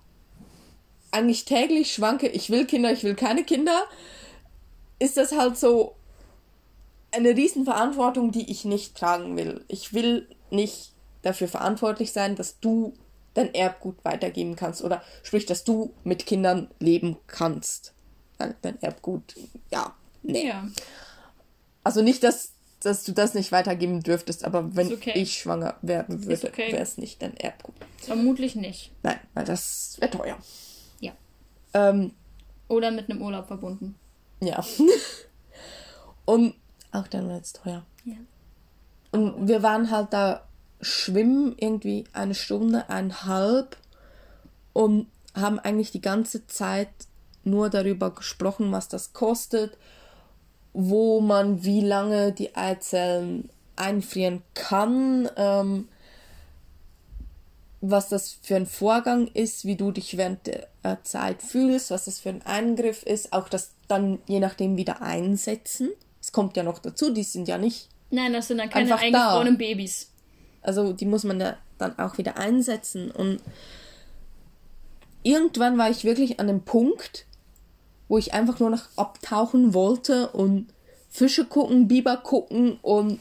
eigentlich 1.10 1.46
täglich 1.46 1.94
schwanke, 1.94 2.28
ich 2.28 2.50
will 2.50 2.66
Kinder, 2.66 2.92
ich 2.92 3.04
will 3.04 3.14
keine 3.14 3.44
Kinder, 3.44 3.84
ist 4.98 5.16
das 5.16 5.32
halt 5.32 5.56
so 5.56 5.96
eine 7.14 7.30
Riesenverantwortung, 7.30 8.32
die 8.32 8.50
ich 8.50 8.64
nicht 8.64 8.96
tragen 8.96 9.36
will. 9.36 9.64
Ich 9.68 9.92
will 9.92 10.28
nicht 10.50 10.92
dafür 11.22 11.48
verantwortlich 11.48 12.12
sein, 12.12 12.36
dass 12.36 12.60
du 12.60 12.94
dein 13.34 13.52
Erbgut 13.52 13.96
weitergeben 14.04 14.56
kannst 14.56 14.82
oder 14.82 15.02
sprich, 15.22 15.46
dass 15.46 15.64
du 15.64 15.92
mit 16.04 16.26
Kindern 16.26 16.68
leben 16.78 17.16
kannst. 17.26 17.94
Dein 18.38 18.80
Erbgut, 18.82 19.34
ja, 19.70 19.94
nee. 20.22 20.48
Ja. 20.48 20.68
Also 21.82 22.02
nicht, 22.02 22.22
dass, 22.22 22.52
dass 22.80 23.04
du 23.04 23.12
das 23.12 23.34
nicht 23.34 23.52
weitergeben 23.52 24.02
dürftest, 24.02 24.44
aber 24.44 24.74
wenn 24.76 24.92
okay. 24.92 25.12
ich 25.14 25.34
schwanger 25.34 25.76
werden 25.82 26.26
würde, 26.26 26.48
okay. 26.48 26.72
wäre 26.72 26.82
es 26.82 26.98
nicht 26.98 27.22
dein 27.22 27.36
Erbgut. 27.36 27.74
Vermutlich 27.98 28.54
nicht. 28.54 28.92
Nein, 29.02 29.18
weil 29.34 29.44
das 29.44 29.96
wäre 30.00 30.10
teuer. 30.10 30.38
Ja. 31.00 31.12
Ähm, 31.74 32.12
Oder 32.68 32.90
mit 32.90 33.10
einem 33.10 33.22
Urlaub 33.22 33.46
verbunden. 33.46 33.96
ja. 34.40 34.64
Und 36.26 36.54
auch 36.94 37.08
dann 37.08 37.28
wird 37.28 37.44
es 37.44 37.52
teuer. 37.52 37.84
Ja. 38.04 38.16
Und 39.12 39.48
wir 39.48 39.62
waren 39.62 39.90
halt 39.90 40.12
da 40.12 40.46
schwimmen, 40.80 41.54
irgendwie 41.58 42.04
eine 42.12 42.34
Stunde, 42.34 42.88
eineinhalb 42.88 43.76
und 44.72 45.06
haben 45.34 45.58
eigentlich 45.58 45.90
die 45.90 46.00
ganze 46.00 46.46
Zeit 46.46 46.88
nur 47.42 47.70
darüber 47.70 48.10
gesprochen, 48.10 48.72
was 48.72 48.88
das 48.88 49.12
kostet, 49.12 49.76
wo 50.72 51.20
man 51.20 51.64
wie 51.64 51.80
lange 51.80 52.32
die 52.32 52.54
Eizellen 52.56 53.50
einfrieren 53.76 54.42
kann, 54.54 55.28
ähm, 55.36 55.88
was 57.80 58.08
das 58.08 58.38
für 58.42 58.56
ein 58.56 58.66
Vorgang 58.66 59.28
ist, 59.28 59.64
wie 59.64 59.76
du 59.76 59.92
dich 59.92 60.16
während 60.16 60.46
der 60.46 60.68
äh, 60.82 60.96
Zeit 61.02 61.42
fühlst, 61.42 61.90
was 61.90 62.06
das 62.06 62.18
für 62.18 62.30
ein 62.30 62.42
Eingriff 62.42 63.02
ist, 63.02 63.32
auch 63.32 63.48
das 63.48 63.72
dann 63.88 64.20
je 64.26 64.40
nachdem 64.40 64.76
wieder 64.76 65.02
einsetzen. 65.02 65.90
Es 66.24 66.32
kommt 66.32 66.56
ja 66.56 66.62
noch 66.62 66.78
dazu, 66.78 67.12
die 67.12 67.22
sind 67.22 67.48
ja 67.48 67.58
nicht. 67.58 67.90
Nein, 68.08 68.32
das 68.32 68.48
sind 68.48 68.56
dann 68.56 68.70
keine 68.70 68.96
eingefrorenen 68.96 69.58
Babys. 69.58 70.10
Also 70.62 70.94
die 70.94 71.04
muss 71.04 71.22
man 71.22 71.38
da 71.38 71.58
dann 71.76 71.98
auch 71.98 72.16
wieder 72.16 72.38
einsetzen. 72.38 73.10
Und 73.10 73.42
irgendwann 75.22 75.76
war 75.76 75.90
ich 75.90 76.04
wirklich 76.04 76.40
an 76.40 76.46
dem 76.46 76.62
Punkt, 76.62 77.26
wo 78.08 78.16
ich 78.16 78.32
einfach 78.32 78.58
nur 78.58 78.70
noch 78.70 78.84
abtauchen 78.96 79.74
wollte 79.74 80.30
und 80.30 80.72
Fische 81.10 81.44
gucken, 81.44 81.88
Biber 81.88 82.16
gucken 82.16 82.78
und 82.80 83.20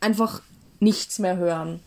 einfach 0.00 0.42
nichts 0.80 1.20
mehr 1.20 1.36
hören. 1.36 1.78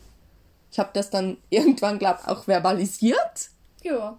Ich 0.72 0.79
habe 0.79 0.91
das 0.94 1.10
dann 1.10 1.36
irgendwann, 1.50 2.00
glaube 2.00 2.20
ich, 2.24 2.29
auch 2.29 2.46
verbalisiert. 2.46 3.50
Ja. 3.84 4.18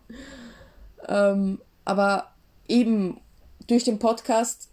Ähm, 1.08 1.58
aber 1.86 2.34
eben 2.68 3.18
durch 3.66 3.84
den 3.84 3.98
Podcast 3.98 4.70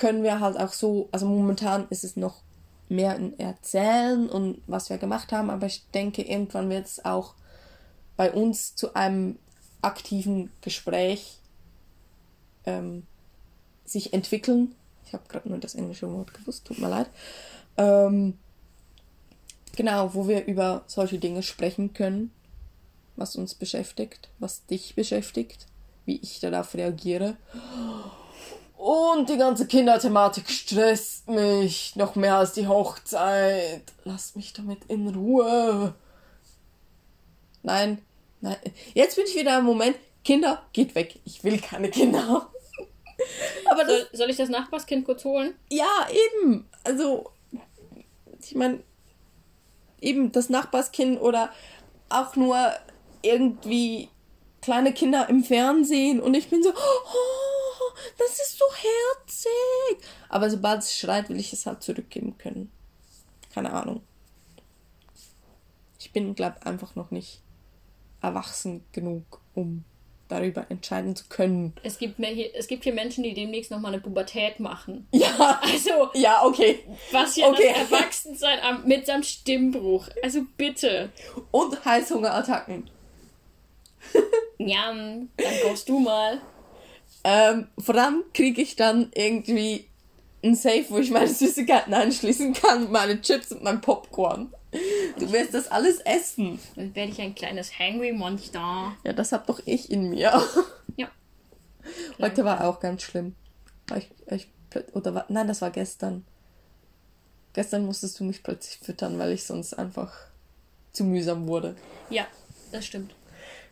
können 0.00 0.22
wir 0.22 0.40
halt 0.40 0.58
auch 0.58 0.72
so, 0.72 1.10
also 1.12 1.26
momentan 1.26 1.86
ist 1.90 2.04
es 2.04 2.16
noch 2.16 2.40
mehr 2.88 3.10
ein 3.16 3.38
Erzählen 3.38 4.30
und 4.30 4.62
was 4.66 4.88
wir 4.88 4.96
gemacht 4.96 5.30
haben, 5.30 5.50
aber 5.50 5.66
ich 5.66 5.84
denke, 5.92 6.22
irgendwann 6.22 6.70
wird 6.70 6.86
es 6.86 7.04
auch 7.04 7.34
bei 8.16 8.32
uns 8.32 8.74
zu 8.74 8.94
einem 8.94 9.38
aktiven 9.82 10.50
Gespräch 10.62 11.38
ähm, 12.64 13.06
sich 13.84 14.14
entwickeln. 14.14 14.74
Ich 15.04 15.12
habe 15.12 15.24
gerade 15.28 15.50
nur 15.50 15.58
das 15.58 15.74
englische 15.74 16.10
Wort 16.10 16.32
gewusst, 16.32 16.64
tut 16.64 16.78
mir 16.78 16.88
leid. 16.88 17.10
Ähm, 17.76 18.38
genau, 19.76 20.14
wo 20.14 20.28
wir 20.28 20.46
über 20.46 20.82
solche 20.86 21.18
Dinge 21.18 21.42
sprechen 21.42 21.92
können, 21.92 22.32
was 23.16 23.36
uns 23.36 23.54
beschäftigt, 23.54 24.30
was 24.38 24.64
dich 24.64 24.94
beschäftigt, 24.94 25.66
wie 26.06 26.16
ich 26.22 26.40
darauf 26.40 26.74
reagiere. 26.74 27.36
Und 28.80 29.28
die 29.28 29.36
ganze 29.36 29.66
Kinderthematik 29.66 30.48
stresst 30.48 31.28
mich 31.28 31.96
noch 31.96 32.14
mehr 32.14 32.36
als 32.36 32.54
die 32.54 32.66
Hochzeit. 32.66 33.82
Lass 34.04 34.34
mich 34.36 34.54
damit 34.54 34.86
in 34.88 35.06
Ruhe. 35.08 35.94
Nein, 37.62 38.00
nein. 38.40 38.56
Jetzt 38.94 39.16
bin 39.16 39.26
ich 39.26 39.36
wieder 39.36 39.58
im 39.58 39.66
Moment. 39.66 39.98
Kinder, 40.24 40.62
geht 40.72 40.94
weg. 40.94 41.20
Ich 41.26 41.44
will 41.44 41.60
keine 41.60 41.90
Kinder. 41.90 42.48
Aber 43.70 43.84
soll, 43.84 44.08
soll 44.14 44.30
ich 44.30 44.38
das 44.38 44.48
Nachbarskind 44.48 45.04
kurz 45.04 45.24
holen? 45.24 45.52
Ja, 45.68 46.08
eben. 46.40 46.66
Also, 46.82 47.30
ich 48.42 48.54
meine, 48.54 48.82
eben 50.00 50.32
das 50.32 50.48
Nachbarskind 50.48 51.20
oder 51.20 51.50
auch 52.08 52.34
nur 52.34 52.72
irgendwie 53.20 54.08
kleine 54.62 54.94
Kinder 54.94 55.28
im 55.28 55.44
Fernsehen 55.44 56.18
und 56.20 56.32
ich 56.32 56.48
bin 56.48 56.62
so, 56.62 56.70
oh, 56.70 57.59
das 58.18 58.40
ist 58.40 58.58
so 58.58 58.64
herzig. 58.72 60.08
Aber 60.28 60.50
sobald 60.50 60.82
es 60.82 60.96
schreit, 60.96 61.28
will 61.28 61.38
ich 61.38 61.52
es 61.52 61.66
halt 61.66 61.82
zurückgeben 61.82 62.38
können. 62.38 62.70
Keine 63.52 63.72
Ahnung. 63.72 64.02
Ich 65.98 66.12
bin, 66.12 66.34
glaube 66.34 66.64
einfach 66.64 66.94
noch 66.94 67.10
nicht 67.10 67.42
erwachsen 68.22 68.84
genug, 68.92 69.40
um 69.54 69.84
darüber 70.30 70.66
entscheiden 70.70 71.16
zu 71.16 71.24
können. 71.28 71.74
Es 71.82 71.98
gibt, 71.98 72.18
mehr 72.18 72.30
hier, 72.30 72.54
es 72.54 72.68
gibt 72.68 72.84
hier 72.84 72.94
Menschen, 72.94 73.24
die 73.24 73.34
demnächst 73.34 73.70
nochmal 73.70 73.92
eine 73.92 74.00
Pubertät 74.00 74.60
machen. 74.60 75.08
Ja. 75.12 75.60
Also. 75.62 76.10
Ja, 76.14 76.44
okay. 76.44 76.80
Was 77.10 77.34
hier 77.34 77.46
okay. 77.46 77.74
das 77.74 77.90
Erwachsensein 77.90 78.58
mit 78.84 79.06
seinem 79.06 79.22
Stimmbruch. 79.22 80.08
Also 80.22 80.42
bitte. 80.56 81.10
Und 81.50 81.84
Heißhungerattacken. 81.84 82.90
ja, 84.58 84.92
dann 84.92 85.28
kochst 85.62 85.88
du 85.88 85.98
mal. 85.98 86.40
Ähm, 87.24 87.68
vor 87.78 87.94
allem 87.96 88.24
kriege 88.32 88.62
ich 88.62 88.76
dann 88.76 89.10
irgendwie 89.14 89.86
ein 90.42 90.54
Safe, 90.54 90.86
wo 90.88 90.98
ich 90.98 91.10
meine 91.10 91.28
Süßigkeiten 91.32 91.92
einschließen 91.92 92.54
kann, 92.54 92.90
meine 92.90 93.20
Chips 93.20 93.52
und 93.52 93.62
mein 93.62 93.80
Popcorn. 93.80 94.52
Du 95.18 95.32
wirst 95.32 95.52
das 95.52 95.68
alles 95.68 95.98
essen. 96.00 96.60
Dann 96.76 96.94
werde 96.94 97.10
ich 97.10 97.20
ein 97.20 97.34
kleines 97.34 97.76
Hangry 97.78 98.12
Monster. 98.12 98.96
Ja, 99.04 99.12
das 99.12 99.32
hab 99.32 99.46
doch 99.46 99.60
ich 99.64 99.90
in 99.90 100.10
mir. 100.10 100.42
Ja. 100.96 101.08
Heute 102.20 102.44
war 102.44 102.66
auch 102.66 102.80
ganz 102.80 103.02
schlimm. 103.02 103.34
Ich, 103.96 104.10
ich, 104.26 104.48
oder 104.92 105.14
war, 105.14 105.24
nein, 105.28 105.46
das 105.46 105.62
war 105.62 105.70
gestern. 105.70 106.26
Gestern 107.52 107.86
musstest 107.86 108.18
du 108.20 108.24
mich 108.24 108.42
plötzlich 108.42 108.78
füttern, 108.80 109.18
weil 109.18 109.32
ich 109.32 109.44
sonst 109.44 109.72
einfach 109.74 110.12
zu 110.92 111.04
mühsam 111.04 111.46
wurde. 111.46 111.76
Ja, 112.10 112.26
das 112.72 112.84
stimmt. 112.84 113.14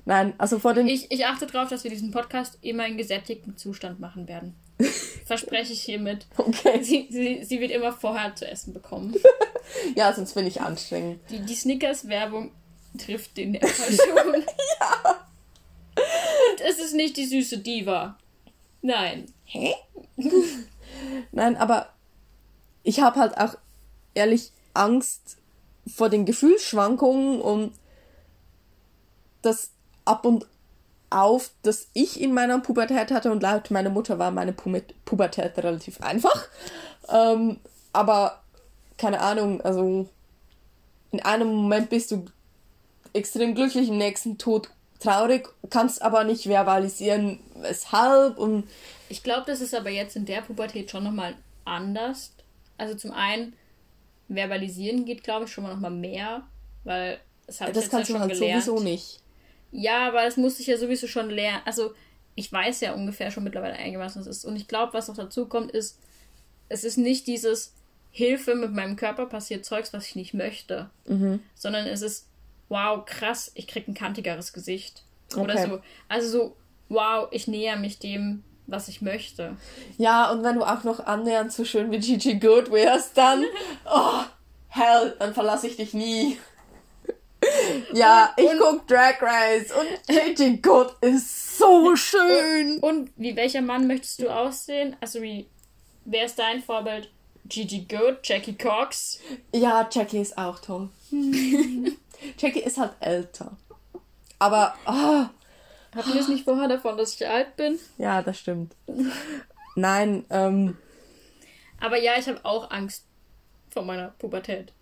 Nein, 0.04 0.34
also 0.38 0.58
vor 0.58 0.74
den. 0.74 0.86
Ich, 0.88 1.10
ich 1.10 1.26
achte 1.26 1.46
darauf, 1.46 1.68
dass 1.68 1.84
wir 1.84 1.90
diesen 1.90 2.10
Podcast 2.10 2.58
immer 2.62 2.86
in 2.86 2.96
gesättigtem 2.96 3.56
Zustand 3.56 4.00
machen 4.00 4.26
werden. 4.28 4.54
Verspreche 5.26 5.72
ich 5.72 5.82
hiermit. 5.82 6.26
Okay. 6.36 6.82
Sie, 6.82 7.08
sie, 7.10 7.44
sie 7.44 7.60
wird 7.60 7.70
immer 7.70 7.92
vorher 7.92 8.34
zu 8.34 8.48
essen 8.48 8.72
bekommen. 8.72 9.14
ja, 9.96 10.12
sonst 10.12 10.34
bin 10.34 10.46
ich 10.46 10.60
anstrengend. 10.60 11.20
Die, 11.30 11.40
die 11.40 11.54
Snickers-Werbung 11.54 12.52
trifft 12.96 13.36
den 13.36 13.52
Nerv 13.52 13.76
schon. 13.76 14.34
ja. 14.80 15.26
Und 15.96 16.60
es 16.60 16.78
ist 16.78 16.94
nicht 16.94 17.16
die 17.16 17.26
süße 17.26 17.58
Diva. 17.58 18.16
Nein. 18.80 19.26
Hä? 19.44 19.74
Nein, 21.32 21.56
aber 21.56 21.92
ich 22.82 23.00
habe 23.00 23.20
halt 23.20 23.36
auch 23.36 23.56
ehrlich 24.14 24.52
Angst 24.74 25.36
vor 25.86 26.08
den 26.08 26.24
Gefühlsschwankungen 26.24 27.40
und 27.40 27.72
das 29.42 29.70
ab 30.08 30.24
und 30.24 30.46
auf, 31.10 31.50
dass 31.62 31.88
ich 31.94 32.20
in 32.20 32.34
meiner 32.34 32.58
Pubertät 32.60 33.10
hatte 33.10 33.30
und 33.30 33.42
laut 33.42 33.70
meiner 33.70 33.90
Mutter 33.90 34.18
war 34.18 34.30
meine 34.30 34.52
Pubertät 34.52 35.56
relativ 35.56 36.00
einfach. 36.00 36.46
Ähm, 37.08 37.58
aber 37.92 38.42
keine 38.98 39.20
Ahnung, 39.20 39.60
also 39.62 40.08
in 41.10 41.20
einem 41.20 41.48
Moment 41.54 41.88
bist 41.88 42.10
du 42.10 42.26
extrem 43.14 43.54
glücklich, 43.54 43.88
im 43.88 43.96
nächsten 43.96 44.36
Tod 44.36 44.68
traurig, 45.00 45.48
kannst 45.70 46.02
aber 46.02 46.24
nicht 46.24 46.44
verbalisieren, 46.44 47.40
weshalb 47.62 48.36
und. 48.38 48.68
Ich 49.08 49.22
glaube, 49.22 49.44
das 49.46 49.60
ist 49.60 49.74
aber 49.74 49.90
jetzt 49.90 50.16
in 50.16 50.26
der 50.26 50.42
Pubertät 50.42 50.90
schon 50.90 51.04
nochmal 51.04 51.34
anders. 51.64 52.32
Also 52.76 52.94
zum 52.94 53.12
einen, 53.12 53.54
verbalisieren 54.28 55.06
geht, 55.06 55.24
glaube 55.24 55.46
ich, 55.46 55.52
schon 55.52 55.64
mal 55.64 55.72
nochmal 55.72 55.90
mehr, 55.90 56.42
weil 56.84 57.18
das 57.46 57.60
habe 57.60 57.70
ich 57.70 57.76
jetzt 57.76 57.90
kannst 57.90 58.10
ja 58.10 58.14
schon 58.14 58.22
du 58.22 58.28
halt 58.28 58.38
gelernt. 58.38 58.62
sowieso 58.62 58.82
nicht. 58.84 59.20
Ja, 59.70 60.08
aber 60.08 60.24
das 60.24 60.36
musste 60.36 60.62
ich 60.62 60.68
ja 60.68 60.78
sowieso 60.78 61.06
schon 61.06 61.30
lernen. 61.30 61.62
Also, 61.64 61.92
ich 62.34 62.52
weiß 62.52 62.80
ja 62.80 62.94
ungefähr 62.94 63.30
schon 63.30 63.44
mittlerweile 63.44 63.74
einigermaßen, 63.74 64.20
was 64.20 64.26
es 64.26 64.38
ist. 64.38 64.44
Und 64.44 64.56
ich 64.56 64.68
glaube, 64.68 64.94
was 64.94 65.08
noch 65.08 65.16
dazu 65.16 65.46
kommt, 65.46 65.72
ist, 65.72 65.98
es 66.68 66.84
ist 66.84 66.96
nicht 66.96 67.26
dieses 67.26 67.74
Hilfe 68.10 68.54
mit 68.54 68.72
meinem 68.72 68.96
Körper 68.96 69.26
passiert 69.26 69.64
Zeugs, 69.64 69.92
was 69.92 70.06
ich 70.06 70.16
nicht 70.16 70.34
möchte. 70.34 70.90
Mhm. 71.06 71.40
Sondern 71.54 71.86
es 71.86 72.02
ist, 72.02 72.26
wow, 72.68 73.04
krass, 73.04 73.50
ich 73.54 73.66
krieg 73.66 73.88
ein 73.88 73.94
kantigeres 73.94 74.52
Gesicht. 74.52 75.02
Okay. 75.32 75.40
Oder 75.40 75.58
so. 75.58 75.80
Also 76.08 76.28
so, 76.28 76.56
wow, 76.88 77.28
ich 77.30 77.48
näher 77.48 77.76
mich 77.76 77.98
dem, 77.98 78.44
was 78.66 78.88
ich 78.88 79.02
möchte. 79.02 79.56
Ja, 79.96 80.30
und 80.30 80.44
wenn 80.44 80.56
du 80.56 80.64
auch 80.64 80.84
noch 80.84 81.00
annähernd 81.00 81.52
so 81.52 81.64
schön 81.64 81.90
wie 81.90 81.98
Gigi 81.98 82.38
Good 82.38 82.70
wärst, 82.70 83.16
dann, 83.16 83.44
oh, 83.84 84.22
hell, 84.68 85.16
dann 85.18 85.34
verlasse 85.34 85.66
ich 85.66 85.76
dich 85.76 85.94
nie. 85.94 86.38
Ja, 87.92 88.34
und, 88.36 88.44
ich 88.44 88.50
guck 88.58 88.86
Drag 88.86 89.20
Race 89.20 89.72
und 89.72 90.14
JJ 90.14 90.58
Good 90.60 90.96
ist 91.00 91.58
so 91.58 91.96
schön. 91.96 92.78
Und, 92.80 92.82
und, 92.82 93.10
wie 93.16 93.36
welcher 93.36 93.62
Mann 93.62 93.86
möchtest 93.86 94.20
du 94.20 94.28
aussehen? 94.28 94.96
Also 95.00 95.22
wie 95.22 95.46
wer 96.04 96.24
ist 96.24 96.38
dein 96.38 96.62
Vorbild? 96.62 97.10
Gigi 97.48 97.86
Good, 97.88 98.18
Jackie 98.24 98.56
Cox? 98.56 99.20
Ja, 99.54 99.88
Jackie 99.90 100.20
ist 100.20 100.36
auch 100.36 100.58
toll. 100.58 100.90
Jackie 102.38 102.60
ist 102.60 102.76
halt 102.76 102.92
älter. 103.00 103.56
Aber 104.38 104.74
oh, 104.86 105.24
hatten 105.96 106.12
wir 106.12 106.20
es 106.20 106.28
nicht 106.28 106.44
vorher 106.44 106.68
davon, 106.68 106.96
dass 106.98 107.14
ich 107.14 107.26
alt 107.26 107.56
bin? 107.56 107.78
Ja, 107.96 108.22
das 108.22 108.38
stimmt. 108.38 108.74
Nein, 109.76 110.26
ähm. 110.30 110.76
Aber 111.80 111.98
ja, 111.98 112.12
ich 112.18 112.28
habe 112.28 112.44
auch 112.44 112.70
Angst 112.70 113.04
vor 113.70 113.82
meiner 113.82 114.08
Pubertät. 114.18 114.72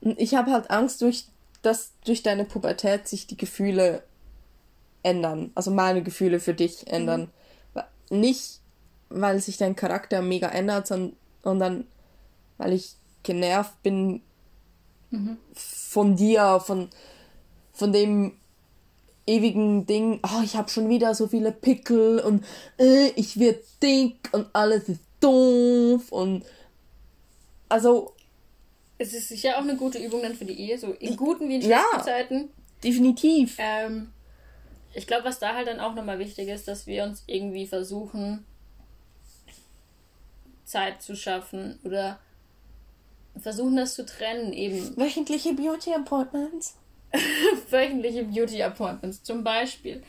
Ich 0.00 0.34
habe 0.34 0.50
halt 0.50 0.70
Angst 0.70 1.02
durch 1.02 1.26
dass 1.62 1.92
durch 2.04 2.22
deine 2.22 2.44
Pubertät 2.44 3.08
sich 3.08 3.26
die 3.26 3.36
Gefühle 3.36 4.02
ändern. 5.02 5.50
Also 5.54 5.70
meine 5.70 6.02
Gefühle 6.02 6.40
für 6.40 6.54
dich 6.54 6.86
ändern. 6.86 7.30
Mhm. 8.10 8.20
Nicht, 8.20 8.60
weil 9.08 9.40
sich 9.40 9.56
dein 9.56 9.76
Charakter 9.76 10.22
mega 10.22 10.48
ändert, 10.48 10.86
sondern 11.42 11.86
weil 12.58 12.72
ich 12.72 12.94
genervt 13.22 13.82
bin 13.82 14.22
mhm. 15.10 15.36
von 15.54 16.16
dir, 16.16 16.60
von, 16.60 16.88
von 17.72 17.92
dem 17.92 18.32
ewigen 19.26 19.86
Ding, 19.86 20.20
oh, 20.24 20.42
ich 20.42 20.56
habe 20.56 20.70
schon 20.70 20.88
wieder 20.88 21.14
so 21.14 21.28
viele 21.28 21.52
Pickel 21.52 22.20
und 22.20 22.44
äh, 22.78 23.08
ich 23.16 23.38
werde 23.38 23.62
dick 23.82 24.28
und 24.32 24.48
alles 24.52 24.88
ist 24.88 25.00
doof 25.20 26.10
und 26.10 26.44
also 27.68 28.14
es 29.00 29.14
ist 29.14 29.28
sicher 29.28 29.56
auch 29.56 29.62
eine 29.62 29.76
gute 29.76 29.98
Übung 29.98 30.20
dann 30.20 30.34
für 30.34 30.44
die 30.44 30.60
Ehe, 30.60 30.78
so 30.78 30.92
in 30.92 31.16
guten 31.16 31.48
wie 31.48 31.54
in 31.54 31.62
schlechten 31.62 31.96
ja, 31.96 32.02
Zeiten. 32.02 32.50
Definitiv. 32.84 33.56
Ähm, 33.58 34.12
ich 34.92 35.06
glaube, 35.06 35.24
was 35.24 35.38
da 35.38 35.54
halt 35.54 35.68
dann 35.68 35.80
auch 35.80 35.94
nochmal 35.94 36.18
wichtig 36.18 36.48
ist, 36.48 36.68
dass 36.68 36.86
wir 36.86 37.04
uns 37.04 37.24
irgendwie 37.26 37.66
versuchen, 37.66 38.44
Zeit 40.66 41.00
zu 41.00 41.16
schaffen 41.16 41.78
oder 41.82 42.20
versuchen 43.38 43.76
das 43.76 43.94
zu 43.94 44.04
trennen 44.04 44.52
eben. 44.52 44.94
Wöchentliche 44.98 45.54
Beauty 45.54 45.94
Appointments. 45.94 46.76
Wöchentliche 47.70 48.24
Beauty 48.24 48.62
Appointments 48.62 49.22
zum 49.22 49.42
Beispiel. 49.42 50.02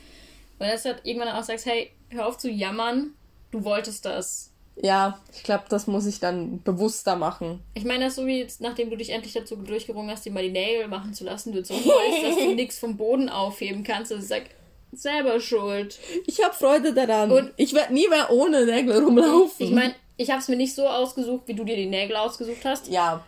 Wenn 0.58 0.70
du 0.70 0.84
halt 0.84 1.06
irgendwann 1.06 1.30
auch 1.30 1.44
sagst, 1.44 1.66
hey, 1.66 1.92
hör 2.10 2.28
auf 2.28 2.38
zu 2.38 2.50
jammern, 2.50 3.14
du 3.52 3.64
wolltest 3.64 4.04
das. 4.04 4.51
Ja, 4.84 5.20
ich 5.34 5.44
glaube, 5.44 5.66
das 5.70 5.86
muss 5.86 6.08
ich 6.08 6.20
dann 6.20 6.62
bewusster 6.64 7.16
machen. 7.16 7.60
Ich 7.76 7.86
meine, 7.86 8.06
das 8.06 8.14
ist 8.14 8.16
so 8.18 8.26
wie 8.26 8.40
jetzt, 8.40 8.62
nachdem 8.62 8.90
du 8.90 8.98
dich 8.98 9.12
endlich 9.12 9.34
dazu 9.34 9.56
durchgerungen 9.56 10.10
hast, 10.10 10.26
dir 10.26 10.32
mal 10.32 10.44
die 10.44 10.50
Nägel 10.50 10.88
machen 10.88 11.14
zu 11.14 11.24
lassen, 11.24 11.52
du 11.52 11.64
so 11.64 11.76
weißt, 11.76 12.24
dass 12.24 12.44
du 12.44 12.54
nichts 12.56 12.80
vom 12.80 12.98
Boden 12.98 13.30
aufheben 13.30 13.84
kannst. 13.84 14.12
Also 14.12 14.26
sag, 14.26 14.44
selber 14.92 15.40
schuld. 15.40 16.00
Ich 16.26 16.44
habe 16.44 16.54
Freude 16.54 16.94
daran. 16.94 17.32
Und 17.32 17.52
ich 17.58 17.74
werde 17.74 17.94
nie 17.94 18.08
mehr 18.08 18.32
ohne 18.32 18.66
Nägel 18.66 19.04
rumlaufen. 19.04 19.68
Ich 19.68 19.72
meine, 19.72 19.94
ich 20.18 20.30
habe 20.30 20.40
es 20.40 20.48
mir 20.48 20.58
nicht 20.58 20.76
so 20.76 20.88
ausgesucht, 20.88 21.44
wie 21.48 21.54
du 21.54 21.64
dir 21.64 21.76
die 21.76 21.86
Nägel 21.86 22.16
ausgesucht 22.16 22.66
hast. 22.66 22.88
Ja. 22.88 23.24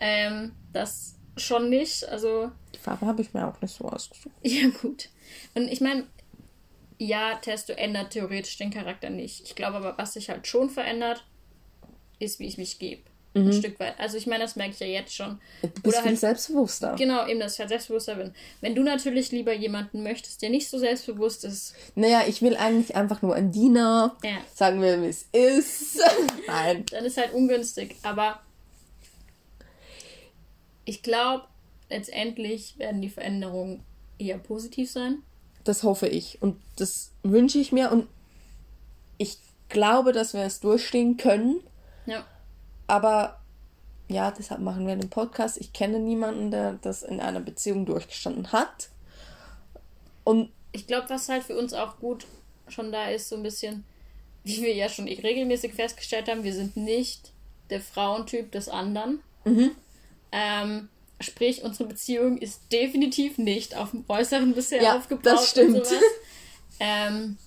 Ähm, 0.00 0.52
das 0.72 1.14
schon 1.36 1.68
nicht. 1.68 2.08
Also. 2.08 2.50
Die 2.74 2.78
Farbe 2.78 3.06
habe 3.06 3.22
ich 3.22 3.34
mir 3.34 3.46
auch 3.46 3.60
nicht 3.60 3.74
so 3.74 3.84
ausgesucht. 3.84 4.34
Ja, 4.42 4.68
gut. 4.80 5.08
Und 5.54 5.68
ich 5.68 5.80
meine, 5.80 6.04
ja, 6.98 7.34
Testo 7.36 7.72
ändert 7.72 8.10
theoretisch 8.10 8.56
den 8.56 8.70
Charakter 8.70 9.10
nicht. 9.10 9.42
Ich 9.44 9.54
glaube 9.54 9.76
aber, 9.76 9.98
was 9.98 10.14
sich 10.14 10.30
halt 10.30 10.46
schon 10.46 10.70
verändert, 10.70 11.24
ist, 12.18 12.38
wie 12.38 12.46
ich 12.46 12.58
mich 12.58 12.78
gebe. 12.78 13.02
Mhm. 13.36 13.48
Ein 13.48 13.52
Stück 13.52 13.80
weit. 13.80 14.00
Also 14.00 14.16
ich 14.16 14.26
meine, 14.26 14.44
das 14.44 14.56
merke 14.56 14.72
ich 14.72 14.80
ja 14.80 14.86
jetzt 14.86 15.14
schon. 15.14 15.38
Du 15.60 15.68
bist 15.82 15.98
Oder 15.98 16.06
halt, 16.06 16.18
selbstbewusster. 16.18 16.96
Genau, 16.96 17.26
eben, 17.26 17.38
dass 17.38 17.54
ich 17.54 17.58
halt 17.60 17.68
selbstbewusster 17.68 18.14
bin. 18.14 18.32
Wenn 18.62 18.74
du 18.74 18.82
natürlich 18.82 19.30
lieber 19.30 19.52
jemanden 19.52 20.02
möchtest, 20.02 20.40
der 20.40 20.48
nicht 20.48 20.70
so 20.70 20.78
selbstbewusst 20.78 21.44
ist. 21.44 21.74
Naja, 21.94 22.22
ich 22.26 22.40
will 22.40 22.56
eigentlich 22.56 22.96
einfach 22.96 23.20
nur 23.20 23.34
ein 23.34 23.52
Diener. 23.52 24.16
Ja. 24.24 24.38
Sagen 24.54 24.80
wir, 24.80 25.02
wie 25.02 25.08
es 25.08 25.26
ist. 25.32 26.00
Nein. 26.46 26.86
Dann 26.90 27.04
ist 27.04 27.18
halt 27.18 27.34
ungünstig. 27.34 27.96
Aber 28.02 28.40
ich 30.86 31.02
glaube, 31.02 31.44
letztendlich 31.90 32.78
werden 32.78 33.02
die 33.02 33.10
Veränderungen 33.10 33.82
eher 34.18 34.38
positiv 34.38 34.90
sein. 34.90 35.22
Das 35.66 35.82
hoffe 35.82 36.06
ich. 36.06 36.40
Und 36.40 36.62
das 36.76 37.10
wünsche 37.24 37.58
ich 37.58 37.72
mir. 37.72 37.90
Und 37.90 38.06
ich 39.18 39.38
glaube, 39.68 40.12
dass 40.12 40.32
wir 40.32 40.42
es 40.42 40.60
durchstehen 40.60 41.16
können. 41.16 41.60
Ja. 42.06 42.24
Aber 42.86 43.40
ja, 44.08 44.30
deshalb 44.30 44.60
machen 44.60 44.86
wir 44.86 44.94
den 44.94 45.10
Podcast. 45.10 45.58
Ich 45.58 45.72
kenne 45.72 45.98
niemanden, 45.98 46.52
der 46.52 46.74
das 46.74 47.02
in 47.02 47.20
einer 47.20 47.40
Beziehung 47.40 47.84
durchgestanden 47.84 48.52
hat. 48.52 48.90
Und 50.22 50.52
ich 50.70 50.86
glaube, 50.86 51.10
was 51.10 51.28
halt 51.28 51.42
für 51.42 51.58
uns 51.58 51.72
auch 51.72 51.98
gut 51.98 52.26
schon 52.68 52.92
da 52.92 53.08
ist, 53.08 53.28
so 53.28 53.36
ein 53.36 53.42
bisschen, 53.42 53.84
wie 54.44 54.62
wir 54.62 54.74
ja 54.74 54.88
schon 54.88 55.06
regelmäßig 55.06 55.74
festgestellt 55.74 56.28
haben, 56.28 56.44
wir 56.44 56.54
sind 56.54 56.76
nicht 56.76 57.32
der 57.70 57.80
Frauentyp 57.80 58.52
des 58.52 58.68
anderen. 58.68 59.20
Mhm. 59.44 59.72
Ähm, 60.30 60.88
Sprich, 61.20 61.62
unsere 61.62 61.88
Beziehung 61.88 62.36
ist 62.36 62.70
definitiv 62.72 63.38
nicht 63.38 63.76
auf 63.76 63.92
dem 63.92 64.04
Äußeren 64.06 64.54
bisher 64.54 64.82
ja, 64.82 64.96
aufgebaut. 64.96 65.24
Das 65.24 65.50
stimmt. 65.50 65.76
Und, 65.76 65.86
ähm, 66.80 67.38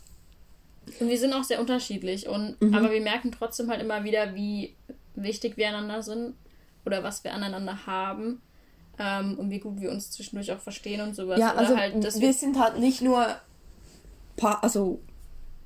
und 1.00 1.08
wir 1.08 1.18
sind 1.20 1.34
auch 1.34 1.44
sehr 1.44 1.60
unterschiedlich. 1.60 2.28
Und, 2.28 2.60
mhm. 2.62 2.74
Aber 2.74 2.92
wir 2.92 3.02
merken 3.02 3.32
trotzdem 3.32 3.70
halt 3.70 3.82
immer 3.82 4.04
wieder, 4.04 4.34
wie 4.34 4.76
wichtig 5.14 5.56
wir 5.58 5.68
einander 5.68 6.02
sind 6.02 6.36
oder 6.86 7.04
was 7.04 7.24
wir 7.24 7.34
aneinander 7.34 7.86
haben. 7.86 8.42
Ähm, 8.98 9.38
und 9.38 9.52
wie 9.52 9.60
gut 9.60 9.80
wir 9.80 9.92
uns 9.92 10.12
zwischendurch 10.12 10.52
auch 10.52 10.60
verstehen 10.60 11.02
und 11.02 11.16
sowas. 11.16 11.40
Ja, 11.40 11.54
also 11.54 11.78
halt, 11.78 11.94
wir, 11.94 12.22
wir 12.22 12.34
sind 12.34 12.60
halt 12.60 12.80
nicht 12.80 13.02
nur 13.02 13.38
pa 14.36 14.60
also 14.62 15.00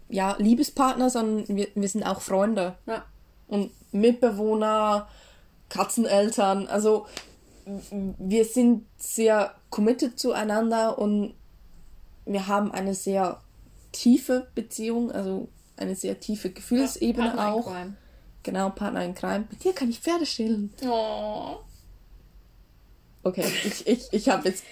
ja, 0.10 0.36
Liebespartner, 0.38 1.10
sondern 1.10 1.56
wir, 1.56 1.68
wir 1.74 1.88
sind 1.88 2.04
auch 2.04 2.22
Freunde. 2.22 2.76
Ja. 2.86 3.06
Und 3.48 3.72
Mitbewohner, 3.92 5.08
Katzeneltern. 5.70 6.68
Also 6.68 7.08
wir 8.18 8.46
sind 8.46 8.86
sehr 8.98 9.56
committed 9.70 10.20
zueinander 10.20 10.98
und 10.98 11.34
wir 12.26 12.48
haben 12.48 12.72
eine 12.72 12.94
sehr 12.94 13.42
tiefe 13.92 14.48
Beziehung, 14.56 15.12
also 15.12 15.48
eine 15.78 15.96
sehr 15.96 16.20
tiefe 16.20 16.50
Gefühlsebene 16.50 17.34
ja, 17.36 17.54
auch. 17.54 17.68
Crime. 17.68 17.96
Genau, 18.44 18.70
Partner 18.70 19.06
in 19.06 19.16
Crime. 19.16 19.46
Mit 19.50 19.64
dir 19.64 19.74
kann 19.74 19.90
ich 19.90 20.00
Pferde 20.00 20.26
stillen. 20.26 20.74
Oh. 20.86 21.60
Okay, 23.24 23.46
ich, 23.66 23.88
ich, 23.88 24.08
ich 24.12 24.30
habe 24.30 24.50
jetzt. 24.50 24.66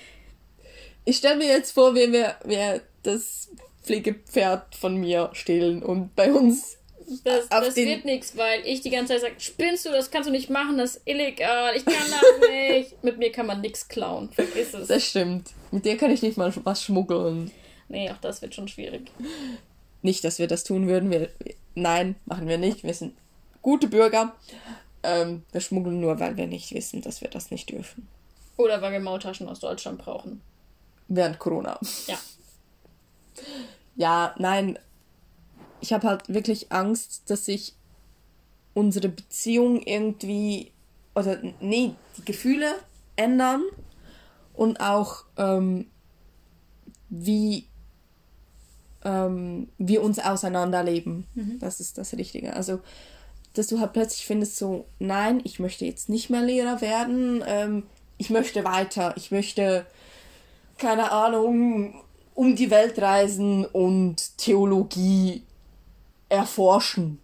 Ich 1.05 1.17
stelle 1.17 1.37
mir 1.37 1.47
jetzt 1.47 1.71
vor, 1.71 1.95
wie 1.95 2.11
wir, 2.11 2.35
wir 2.43 2.81
das 3.01 3.49
Pflegepferd 3.83 4.75
von 4.75 4.97
mir 4.97 5.29
stehlen 5.33 5.81
und 5.81 6.15
bei 6.15 6.31
uns 6.31 6.77
das, 7.23 7.49
das 7.49 7.75
wird 7.75 8.05
nichts, 8.05 8.35
weil 8.37 8.65
ich 8.65 8.81
die 8.81 8.89
ganze 8.89 9.13
Zeit 9.13 9.21
sage, 9.21 9.35
spinnst 9.39 9.85
du, 9.85 9.89
das 9.89 10.11
kannst 10.11 10.27
du 10.27 10.31
nicht 10.31 10.49
machen, 10.49 10.77
das 10.77 10.95
ist 10.95 11.07
illegal, 11.07 11.75
ich 11.75 11.85
kann 11.85 11.93
das 11.93 12.49
nicht. 12.49 13.03
Mit 13.03 13.17
mir 13.17 13.31
kann 13.31 13.45
man 13.45 13.61
nichts 13.61 13.87
klauen, 13.87 14.29
vergiss 14.31 14.73
es. 14.73 14.87
Das 14.87 15.05
stimmt. 15.05 15.51
Mit 15.71 15.85
dir 15.85 15.97
kann 15.97 16.11
ich 16.11 16.21
nicht 16.21 16.37
mal 16.37 16.53
was 16.63 16.83
schmuggeln. 16.83 17.51
Nee, 17.89 18.09
auch 18.09 18.17
das 18.17 18.41
wird 18.41 18.55
schon 18.55 18.67
schwierig. 18.67 19.11
Nicht, 20.01 20.23
dass 20.23 20.39
wir 20.39 20.47
das 20.47 20.63
tun 20.63 20.87
würden. 20.87 21.11
Wir, 21.11 21.29
nein, 21.75 22.15
machen 22.25 22.47
wir 22.47 22.57
nicht. 22.57 22.83
Wir 22.83 22.93
sind 22.93 23.13
gute 23.61 23.87
Bürger. 23.87 24.35
Ähm, 25.03 25.43
wir 25.51 25.61
schmuggeln 25.61 25.99
nur, 25.99 26.19
weil 26.19 26.37
wir 26.37 26.47
nicht 26.47 26.73
wissen, 26.73 27.01
dass 27.01 27.21
wir 27.21 27.29
das 27.29 27.51
nicht 27.51 27.69
dürfen. 27.69 28.07
Oder 28.57 28.81
weil 28.81 28.91
wir 28.93 28.99
Maultaschen 28.99 29.47
aus 29.49 29.59
Deutschland 29.59 29.99
brauchen. 29.99 30.41
Während 31.07 31.39
Corona. 31.39 31.79
Ja. 32.07 32.17
Ja, 33.95 34.35
nein, 34.37 34.79
ich 35.81 35.93
habe 35.93 36.07
halt 36.07 36.29
wirklich 36.29 36.71
Angst, 36.71 37.23
dass 37.29 37.45
sich 37.45 37.75
unsere 38.73 39.09
Beziehung 39.09 39.81
irgendwie, 39.81 40.71
oder 41.15 41.41
nee, 41.59 41.93
die 42.17 42.25
Gefühle 42.25 42.73
ändern 43.15 43.63
und 44.53 44.79
auch 44.79 45.25
ähm, 45.37 45.87
wie 47.09 47.65
ähm, 49.03 49.67
wir 49.77 50.03
uns 50.03 50.19
auseinanderleben. 50.19 51.25
Mhm. 51.35 51.59
Das 51.59 51.79
ist 51.79 51.97
das 51.97 52.13
Richtige. 52.13 52.53
Also, 52.53 52.79
dass 53.53 53.67
du 53.67 53.79
halt 53.79 53.93
plötzlich 53.93 54.25
findest, 54.25 54.57
so, 54.57 54.85
nein, 54.99 55.41
ich 55.43 55.59
möchte 55.59 55.85
jetzt 55.85 56.07
nicht 56.07 56.29
mehr 56.29 56.41
Lehrer 56.41 56.79
werden, 56.79 57.43
ähm, 57.45 57.83
ich 58.17 58.29
möchte 58.29 58.63
weiter, 58.63 59.13
ich 59.17 59.31
möchte, 59.31 59.85
keine 60.77 61.11
Ahnung, 61.11 61.95
um 62.35 62.55
die 62.55 62.69
Welt 62.69 62.99
reisen 63.01 63.65
und 63.65 64.37
Theologie 64.37 65.43
erforschen. 66.31 67.19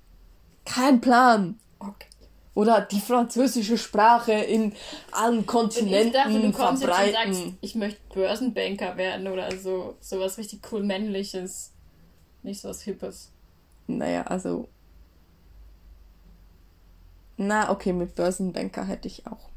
Kein 0.65 1.01
Plan. 1.01 1.59
Okay. 1.79 2.07
Oder 2.53 2.81
die 2.81 2.99
französische 2.99 3.77
Sprache 3.77 4.33
in 4.33 4.73
allen 5.11 5.45
Kontinenten 5.45 6.07
ich 6.07 6.55
dachte, 6.55 6.77
verbreiten. 6.79 7.33
Sagst, 7.33 7.53
ich 7.61 7.75
möchte 7.75 7.99
Börsenbanker 8.13 8.97
werden 8.97 9.27
oder 9.27 9.55
so 9.57 9.95
sowas 9.99 10.37
richtig 10.39 10.61
cool 10.71 10.83
männliches, 10.83 11.71
nicht 12.41 12.61
sowas 12.61 12.81
hippes. 12.81 13.31
Naja, 13.85 14.23
also 14.23 14.67
na, 17.37 17.69
okay, 17.69 17.93
mit 17.93 18.15
Börsenbanker 18.15 18.83
hätte 18.83 19.07
ich 19.07 19.27
auch. 19.27 19.49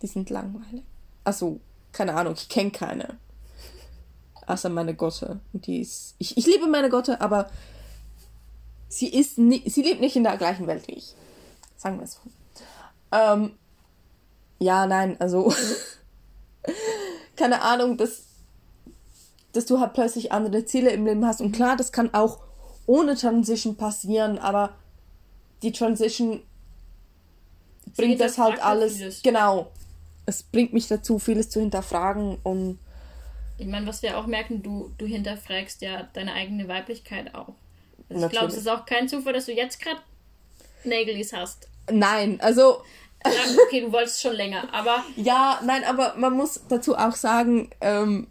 Die 0.00 0.06
sind 0.06 0.30
langweilig. 0.30 0.84
Also, 1.24 1.58
keine 1.90 2.14
Ahnung, 2.14 2.34
ich 2.36 2.48
kenne 2.48 2.70
keine. 2.70 3.18
Außer 4.46 4.68
meine 4.68 4.94
Gotte. 4.94 5.40
Die 5.52 5.80
ist. 5.80 6.14
Ich, 6.18 6.36
ich 6.36 6.46
liebe 6.46 6.68
meine 6.68 6.90
Gotte, 6.90 7.20
aber 7.20 7.50
sie 8.94 9.08
ist 9.08 9.38
nie, 9.38 9.62
sie 9.68 9.82
lebt 9.82 10.00
nicht 10.00 10.16
in 10.16 10.24
der 10.24 10.36
gleichen 10.36 10.66
Welt 10.66 10.86
wie 10.88 10.94
ich. 10.94 11.14
Sagen 11.76 11.98
wir 11.98 12.04
es 12.04 12.14
so. 12.14 12.20
Ähm, 13.12 13.52
ja, 14.58 14.86
nein, 14.86 15.16
also 15.20 15.52
keine 17.36 17.62
Ahnung, 17.62 17.96
dass, 17.96 18.24
dass 19.52 19.66
du 19.66 19.80
halt 19.80 19.92
plötzlich 19.92 20.32
andere 20.32 20.64
Ziele 20.64 20.90
im 20.90 21.04
Leben 21.04 21.26
hast. 21.26 21.40
Und 21.40 21.52
klar, 21.52 21.76
das 21.76 21.92
kann 21.92 22.14
auch 22.14 22.38
ohne 22.86 23.16
Transition 23.16 23.76
passieren, 23.76 24.38
aber 24.38 24.74
die 25.62 25.72
Transition 25.72 26.42
bringt 27.96 28.20
das 28.20 28.38
halt 28.38 28.62
alles. 28.62 28.96
Vieles. 28.96 29.22
Genau. 29.22 29.70
Es 30.26 30.42
bringt 30.42 30.72
mich 30.72 30.88
dazu, 30.88 31.18
vieles 31.18 31.50
zu 31.50 31.60
hinterfragen 31.60 32.38
und. 32.42 32.78
Ich 33.58 33.66
meine, 33.66 33.86
was 33.86 34.02
wir 34.02 34.18
auch 34.18 34.26
merken, 34.26 34.62
du, 34.62 34.90
du 34.98 35.06
hinterfragst 35.06 35.82
ja 35.82 36.08
deine 36.12 36.32
eigene 36.32 36.66
Weiblichkeit 36.66 37.34
auch. 37.34 37.54
Also 38.08 38.26
ich 38.26 38.32
glaube, 38.32 38.48
es 38.48 38.56
ist 38.56 38.68
auch 38.68 38.84
kein 38.86 39.08
Zufall, 39.08 39.32
dass 39.32 39.46
du 39.46 39.52
jetzt 39.52 39.80
gerade 39.80 40.00
Nägelis 40.84 41.32
hast. 41.32 41.68
Nein, 41.90 42.40
also. 42.40 42.82
Okay, 43.66 43.80
du 43.80 43.92
wolltest 43.92 44.20
schon 44.20 44.34
länger, 44.34 44.72
aber. 44.72 45.02
ja, 45.16 45.60
nein, 45.64 45.82
aber 45.84 46.14
man 46.16 46.34
muss 46.34 46.60
dazu 46.68 46.96
auch 46.96 47.14
sagen, 47.14 47.70
ähm, 47.80 48.26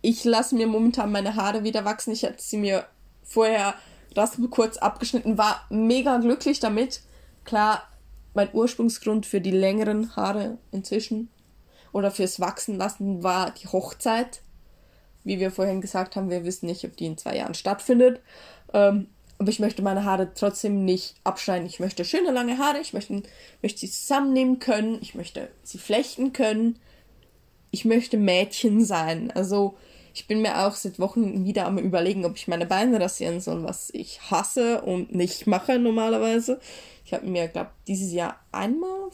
ich 0.00 0.24
lasse 0.24 0.54
mir 0.54 0.66
momentan 0.66 1.12
meine 1.12 1.36
Haare 1.36 1.64
wieder 1.64 1.84
wachsen. 1.84 2.12
Ich 2.12 2.24
hatte 2.24 2.42
sie 2.42 2.56
mir 2.56 2.86
vorher 3.22 3.74
das 4.14 4.38
kurz 4.50 4.76
abgeschnitten, 4.76 5.36
war 5.36 5.66
mega 5.70 6.18
glücklich 6.18 6.60
damit. 6.60 7.00
Klar, 7.44 7.82
mein 8.32 8.48
Ursprungsgrund 8.52 9.26
für 9.26 9.40
die 9.40 9.50
längeren 9.50 10.14
Haare 10.16 10.58
inzwischen 10.72 11.28
oder 11.92 12.10
fürs 12.10 12.40
Wachsen 12.40 12.76
lassen 12.76 13.22
war 13.22 13.50
die 13.50 13.68
Hochzeit. 13.68 14.40
wie 15.26 15.40
wir 15.40 15.50
vorhin 15.50 15.80
gesagt 15.80 16.16
haben, 16.16 16.28
wir 16.28 16.44
wissen 16.44 16.66
nicht, 16.66 16.84
ob 16.84 16.98
die 16.98 17.06
in 17.06 17.16
zwei 17.16 17.36
Jahren 17.36 17.54
stattfindet. 17.54 18.20
Ähm, 18.74 19.06
aber 19.38 19.50
ich 19.50 19.60
möchte 19.60 19.82
meine 19.82 20.04
Haare 20.04 20.32
trotzdem 20.34 20.84
nicht 20.84 21.16
abschneiden. 21.24 21.66
Ich 21.66 21.80
möchte 21.80 22.04
schöne 22.04 22.30
lange 22.30 22.58
Haare, 22.58 22.78
ich 22.80 22.92
möchte, 22.92 23.22
möchte 23.62 23.80
sie 23.80 23.90
zusammennehmen 23.90 24.58
können, 24.58 24.98
ich 25.00 25.14
möchte 25.14 25.48
sie 25.62 25.78
flechten 25.78 26.32
können. 26.32 26.78
Ich 27.70 27.84
möchte 27.84 28.16
Mädchen 28.16 28.84
sein. 28.84 29.32
Also 29.32 29.76
ich 30.14 30.28
bin 30.28 30.42
mir 30.42 30.64
auch 30.64 30.74
seit 30.74 31.00
Wochen 31.00 31.44
wieder 31.44 31.66
am 31.66 31.78
überlegen, 31.78 32.24
ob 32.24 32.36
ich 32.36 32.46
meine 32.46 32.66
Beine 32.66 33.00
rasieren 33.00 33.40
soll, 33.40 33.64
was 33.64 33.90
ich 33.92 34.30
hasse 34.30 34.82
und 34.82 35.12
nicht 35.12 35.48
mache 35.48 35.80
normalerweise. 35.80 36.60
Ich 37.04 37.12
habe 37.12 37.26
mir, 37.26 37.48
glaube 37.48 37.70
dieses 37.88 38.12
Jahr 38.12 38.38
einmal 38.52 39.10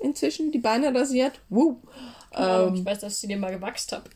inzwischen 0.00 0.50
die 0.50 0.58
Beine 0.58 0.92
rasiert. 0.92 1.40
Woo. 1.48 1.76
Ähm, 2.34 2.74
ich 2.74 2.84
weiß, 2.84 3.00
dass 3.00 3.14
ich 3.14 3.18
sie 3.20 3.28
dir 3.28 3.36
mal 3.36 3.52
gewachst 3.52 3.92
habe. 3.92 4.10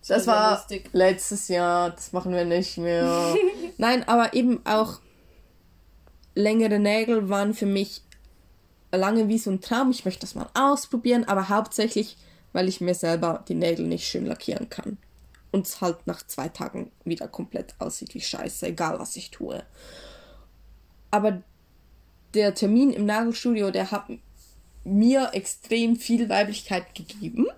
Das, 0.00 0.08
das 0.08 0.26
war 0.26 0.58
lustig. 0.58 0.90
letztes 0.92 1.48
Jahr, 1.48 1.90
das 1.90 2.12
machen 2.12 2.32
wir 2.32 2.44
nicht 2.44 2.78
mehr. 2.78 3.34
Nein, 3.84 4.08
aber 4.08 4.32
eben 4.32 4.64
auch 4.64 5.02
längere 6.34 6.78
Nägel 6.78 7.28
waren 7.28 7.52
für 7.52 7.66
mich 7.66 8.00
lange 8.90 9.28
wie 9.28 9.36
so 9.36 9.50
ein 9.50 9.60
Traum. 9.60 9.90
Ich 9.90 10.06
möchte 10.06 10.22
das 10.22 10.34
mal 10.34 10.48
ausprobieren, 10.54 11.24
aber 11.24 11.50
hauptsächlich, 11.50 12.16
weil 12.54 12.66
ich 12.66 12.80
mir 12.80 12.94
selber 12.94 13.44
die 13.46 13.54
Nägel 13.54 13.86
nicht 13.86 14.08
schön 14.08 14.24
lackieren 14.24 14.70
kann 14.70 14.96
und 15.52 15.66
es 15.66 15.82
halt 15.82 16.06
nach 16.06 16.26
zwei 16.26 16.48
Tagen 16.48 16.92
wieder 17.04 17.28
komplett 17.28 17.74
aussieht 17.78 18.14
wie 18.14 18.22
Scheiße, 18.22 18.68
egal 18.68 18.98
was 18.98 19.16
ich 19.16 19.30
tue. 19.30 19.62
Aber 21.10 21.42
der 22.32 22.54
Termin 22.54 22.90
im 22.90 23.04
Nagelstudio, 23.04 23.70
der 23.70 23.90
hat 23.90 24.06
mir 24.84 25.28
extrem 25.34 25.96
viel 25.96 26.30
Weiblichkeit 26.30 26.94
gegeben. 26.94 27.48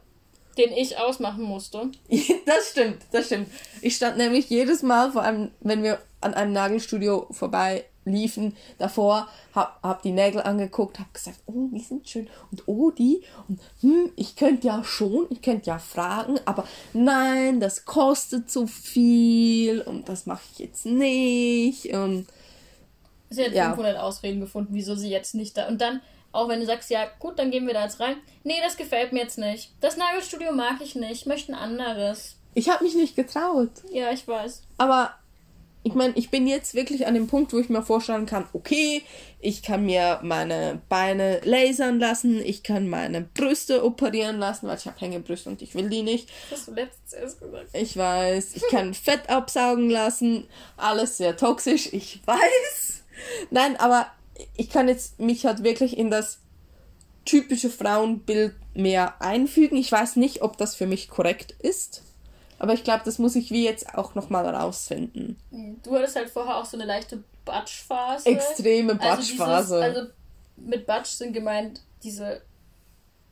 Den 0.57 0.73
ich 0.73 0.99
ausmachen 0.99 1.45
musste. 1.45 1.91
das 2.47 2.71
stimmt, 2.71 2.99
das 3.13 3.27
stimmt. 3.27 3.49
Ich 3.83 3.97
stand 3.97 4.17
nämlich 4.17 4.49
jedes 4.49 4.83
Mal, 4.83 5.13
vor 5.13 5.23
allem 5.23 5.51
wenn 5.61 5.83
wir 5.83 5.99
an 6.21 6.35
einem 6.35 6.53
Nagelstudio 6.53 7.27
vorbei 7.31 7.85
liefen 8.07 8.57
davor, 8.79 9.29
hab, 9.55 9.83
hab 9.83 10.03
die 10.03 10.13
Nägel 10.13 10.41
angeguckt, 10.41 10.99
hab 10.99 11.13
gesagt, 11.13 11.41
oh, 11.47 11.69
die 11.73 11.81
sind 11.81 12.09
schön 12.09 12.29
und 12.51 12.63
oh, 12.67 12.91
die 12.91 13.23
und 13.49 13.61
hm, 13.81 14.13
ich 14.17 14.37
könnte 14.37 14.69
ja 14.69 14.85
schon, 14.85 15.27
ich 15.31 15.43
könnte 15.43 15.67
ja 15.67 15.79
fragen, 15.79 16.39
aber 16.45 16.65
nein, 16.93 17.61
das 17.61 17.85
kostet 17.85 18.49
zu 18.51 18.67
viel 18.67 19.83
und 19.83 20.09
das 20.09 20.27
mache 20.27 20.43
ich 20.53 20.61
jetzt 20.61 20.87
nicht 20.87 21.93
und 21.93 22.27
Sie 23.29 23.45
hat 23.45 23.53
ja. 23.53 23.71
500 23.71 23.99
Ausreden 23.99 24.41
gefunden, 24.41 24.73
wieso 24.73 24.95
sie 24.95 25.11
jetzt 25.11 25.35
nicht 25.35 25.57
da 25.57 25.67
und 25.67 25.81
dann 25.81 26.01
auch 26.37 26.49
wenn 26.49 26.61
du 26.61 26.67
sagst, 26.67 26.91
ja, 26.91 27.07
gut, 27.19 27.39
dann 27.39 27.51
gehen 27.51 27.67
wir 27.67 27.75
da 27.75 27.85
jetzt 27.85 28.01
rein. 28.01 28.17
Nee, 28.45 28.61
das 28.63 28.77
gefällt 28.77 29.13
mir 29.13 29.21
jetzt 29.21 29.39
nicht. 29.39 29.73
Das 29.81 29.97
Nagelstudio 29.97 30.53
mag 30.53 30.77
ich 30.81 30.95
nicht. 30.95 31.13
Ich 31.13 31.27
möchte 31.27 31.53
ein 31.53 31.59
anderes. 31.59 32.37
Ich 32.55 32.69
habe 32.69 32.85
mich 32.85 32.95
nicht 32.95 33.17
getraut. 33.17 33.71
Ja, 33.91 34.11
ich 34.11 34.27
weiß. 34.27 34.63
Aber 34.79 35.15
ich 35.87 35.95
meine, 35.95 36.15
ich 36.17 36.31
bin 36.31 36.49
jetzt 36.49 36.75
wirklich 36.75 37.07
an 37.07 37.15
dem 37.15 37.29
Punkt, 37.29 37.53
wo 37.53 37.59
ich 37.59 37.69
mir 37.69 37.81
vorstellen 37.81 38.27
kann, 38.27 38.49
okay, 38.53 39.03
ich 39.41 39.63
kann 39.63 39.87
mir 39.87 40.19
meine 40.25 40.83
Beine 40.89 41.41
lasern 41.45 42.01
lassen, 42.01 42.41
ich 42.45 42.65
kann 42.65 42.89
meine 42.89 43.21
Brüste 43.21 43.85
operieren 43.85 44.39
lassen, 44.39 44.67
weil 44.67 44.79
ich 44.79 44.87
habe 44.87 44.99
Hängebrüste 44.99 45.49
und 45.49 45.63
ich 45.63 45.77
will 45.77 45.89
die 45.89 46.03
nicht. 46.03 46.29
Das 46.51 46.59
hast 46.59 46.69
du 46.69 46.75
letztens 46.75 47.13
erst 47.13 47.41
gesagt. 47.41 47.69
Ich 47.73 47.97
weiß, 47.97 48.57
ich 48.57 48.67
kann 48.69 48.95
Fett 48.95 49.29
absaugen 49.31 49.89
lassen, 49.89 50.49
alles 50.77 51.19
sehr 51.19 51.37
toxisch, 51.37 51.93
ich 51.93 52.21
weiß. 52.27 53.05
Nein, 53.51 53.77
aber 53.77 54.09
ich 54.57 54.71
kann 54.71 54.89
jetzt 54.89 55.19
mich 55.19 55.47
halt 55.47 55.63
wirklich 55.63 55.97
in 55.97 56.11
das 56.11 56.39
typische 57.25 57.71
Frauenbild 57.71 58.55
mehr 58.75 59.21
einfügen. 59.21 59.77
Ich 59.77 59.91
weiß 59.91 60.17
nicht, 60.17 60.43
ob 60.43 60.57
das 60.57 60.75
für 60.75 60.87
mich 60.87 61.09
korrekt 61.09 61.53
ist. 61.59 62.03
Aber 62.59 62.73
ich 62.73 62.85
glaube, 62.85 63.03
das 63.05 63.19
muss 63.19 63.37
ich 63.37 63.51
wie 63.51 63.65
jetzt 63.65 63.95
auch 63.95 64.15
nochmal 64.15 64.47
rausfinden. 64.47 65.37
Du 65.83 65.95
hattest 65.95 66.17
halt 66.17 66.31
vorher 66.31 66.57
auch 66.57 66.65
so 66.65 66.77
eine 66.77 66.87
leichte 66.87 67.23
Batschphase. 67.45 68.29
Extreme 68.29 68.95
Batschphase. 68.95 69.77
Also, 69.77 69.99
also, 69.99 70.11
mit 70.57 70.87
Batsch 70.87 71.09
sind 71.09 71.35
gemeint 71.35 71.83
diese 72.03 72.41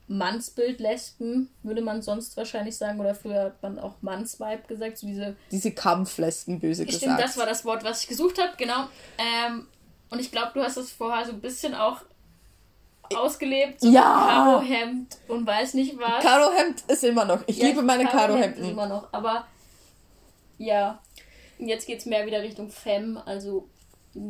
Mannsbild-Lesben, 0.08 1.48
würde 1.62 1.80
man 1.80 2.02
sonst 2.02 2.36
wahrscheinlich 2.36 2.76
sagen. 2.76 3.00
Oder 3.00 3.14
früher 3.14 3.44
hat 3.44 3.62
man 3.62 3.78
auch 3.78 3.94
Mannsweib 4.02 4.68
gesagt. 4.68 4.98
So 4.98 5.06
diese, 5.06 5.36
diese 5.50 5.70
Kampflesben, 5.70 6.60
böse 6.60 6.82
Stimmt, 6.82 7.00
gesagt. 7.00 7.12
Stimmt, 7.12 7.20
das 7.20 7.38
war 7.38 7.46
das 7.46 7.64
Wort, 7.64 7.82
was 7.84 8.02
ich 8.02 8.08
gesucht 8.08 8.38
habe, 8.38 8.52
genau. 8.58 8.88
Ähm, 9.16 9.66
und 10.14 10.20
ich 10.20 10.30
glaube, 10.30 10.52
du 10.54 10.62
hast 10.62 10.76
das 10.76 10.92
vorher 10.92 11.26
so 11.26 11.32
ein 11.32 11.40
bisschen 11.40 11.74
auch 11.74 12.00
ausgelebt. 13.14 13.80
So 13.80 13.90
ja. 13.90 14.00
Karo-Hemd 14.02 15.18
und 15.28 15.46
weiß 15.46 15.74
nicht 15.74 15.98
was. 15.98 16.22
Karo-Hemd 16.22 16.82
ist 16.88 17.04
immer 17.04 17.24
noch. 17.24 17.40
Ich 17.46 17.58
ja, 17.58 17.66
liebe 17.68 17.82
meine 17.82 18.06
Karo-Hemden. 18.06 18.60
Karo 18.62 18.70
immer 18.70 18.86
noch. 18.86 19.08
Aber 19.12 19.44
ja, 20.56 21.00
jetzt 21.58 21.86
geht 21.86 21.98
es 21.98 22.06
mehr 22.06 22.26
wieder 22.26 22.42
Richtung 22.42 22.70
Femme, 22.70 23.26
also 23.26 23.68